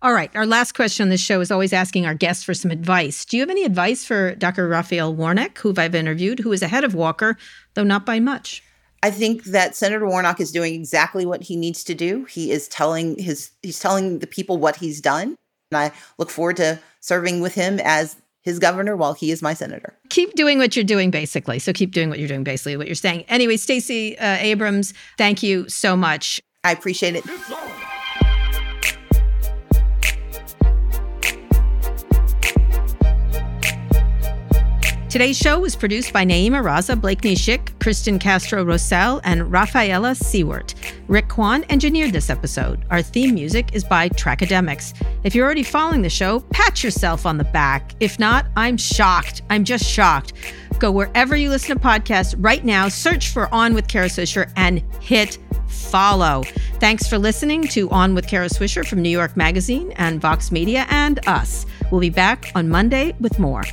All 0.04 0.12
right. 0.12 0.30
Our 0.36 0.46
last 0.46 0.74
question 0.74 1.04
on 1.04 1.10
this 1.10 1.22
show 1.22 1.40
is 1.40 1.50
always 1.50 1.72
asking 1.72 2.06
our 2.06 2.14
guests 2.14 2.44
for 2.44 2.54
some 2.54 2.72
advice. 2.72 3.24
Do 3.24 3.38
you 3.38 3.42
have 3.42 3.50
any 3.50 3.64
advice 3.64 4.04
for 4.04 4.36
Dr. 4.36 4.68
Raphael 4.68 5.16
Warnock, 5.16 5.58
who 5.60 5.74
I've 5.78 5.96
interviewed, 5.96 6.40
who 6.40 6.52
is 6.52 6.62
ahead 6.62 6.84
of 6.84 6.94
Walker, 6.94 7.38
though 7.76 7.86
not 7.86 8.06
by 8.06 8.20
much? 8.20 8.62
I 9.02 9.12
think 9.12 9.46
that 9.46 9.78
Senator 9.78 10.06
Warnock 10.06 10.42
is 10.42 10.52
doing 10.52 10.76
exactly 10.76 11.26
what 11.26 11.44
he 11.44 11.56
needs 11.56 11.86
to 11.86 11.94
do. 11.94 12.26
He 12.26 12.52
is 12.52 12.68
telling 12.68 13.18
his 13.18 13.52
he's 13.62 13.80
telling 13.80 14.20
the 14.20 14.28
people 14.28 14.58
what 14.58 14.76
he's 14.76 15.00
done. 15.00 15.38
And 15.72 15.78
I 15.78 15.92
look 16.18 16.30
forward 16.30 16.58
to 16.58 16.82
serving 17.00 17.40
with 17.40 17.56
him 17.56 17.80
as 17.82 18.18
his 18.42 18.60
governor 18.60 18.98
while 18.98 19.14
he 19.14 19.32
is 19.32 19.42
my 19.42 19.54
senator. 19.54 19.98
Keep 20.10 20.34
doing 20.34 20.58
what 20.58 20.76
you're 20.76 20.84
doing, 20.84 21.12
basically. 21.12 21.60
So 21.60 21.72
keep 21.72 21.94
doing 21.94 22.10
what 22.10 22.20
you're 22.20 22.28
doing, 22.28 22.44
basically, 22.44 22.76
what 22.76 22.88
you're 22.88 22.96
saying. 22.96 23.24
Anyway, 23.30 23.56
Stacey 23.56 24.20
uh, 24.20 24.36
Abrams, 24.42 24.94
thank 25.18 25.42
you 25.42 25.70
so 25.70 25.96
much. 25.96 26.42
I 26.66 26.74
appreciate 26.74 27.16
it. 27.16 27.24
Today's 35.14 35.38
show 35.38 35.60
was 35.60 35.76
produced 35.76 36.12
by 36.12 36.26
Naeemah 36.26 36.64
Raza, 36.64 37.00
Blakeney 37.00 37.36
Schick, 37.36 37.66
Cristian 37.78 38.20
Castro 38.20 38.66
Rossel, 38.66 39.22
and 39.24 39.52
Rafaela 39.52 40.16
Siewert. 40.16 40.74
Rick 41.08 41.28
Kwan 41.28 41.64
engineered 41.70 42.14
this 42.14 42.32
episode. 42.32 42.84
Our 42.90 43.04
theme 43.04 43.36
music 43.36 43.76
is 43.76 43.84
by 43.84 44.10
Trackademicks. 44.10 45.00
If 45.24 45.36
you're 45.36 45.46
already 45.46 45.62
following 45.62 46.02
the 46.02 46.10
show, 46.10 46.40
pat 46.50 46.84
yourself 46.84 47.28
on 47.28 47.38
the 47.38 47.44
back. 47.44 47.94
If 48.00 48.18
not, 48.18 48.48
I'm 48.56 48.76
shocked. 48.76 49.44
I'm 49.52 49.64
just 49.64 49.86
shocked. 49.86 50.34
Go 50.80 50.92
wherever 50.92 51.36
you 51.36 51.52
listen 51.52 51.78
to 51.78 51.88
podcasts 51.88 52.34
right 52.40 52.66
now, 52.66 52.90
search 52.90 53.30
for 53.30 53.54
On 53.54 53.76
with 53.76 53.88
Kara 53.88 54.08
Swisher, 54.08 54.52
and 54.56 54.80
hit 55.00 55.38
follow. 55.68 56.42
Thanks 56.80 57.06
for 57.06 57.20
listening 57.20 57.68
to 57.68 57.88
On 57.92 58.16
with 58.16 58.28
Kara 58.28 58.48
Swisher 58.48 58.84
from 58.84 59.04
New 59.04 59.10
York 59.10 59.38
Magazine 59.38 59.92
and 59.98 60.20
Vox 60.20 60.52
Media 60.52 60.88
and 60.90 61.20
us. 61.28 61.68
We'll 61.92 62.02
be 62.02 62.10
back 62.10 62.52
on 62.56 62.68
Monday 62.68 63.14
with 63.20 63.38
more. 63.38 63.64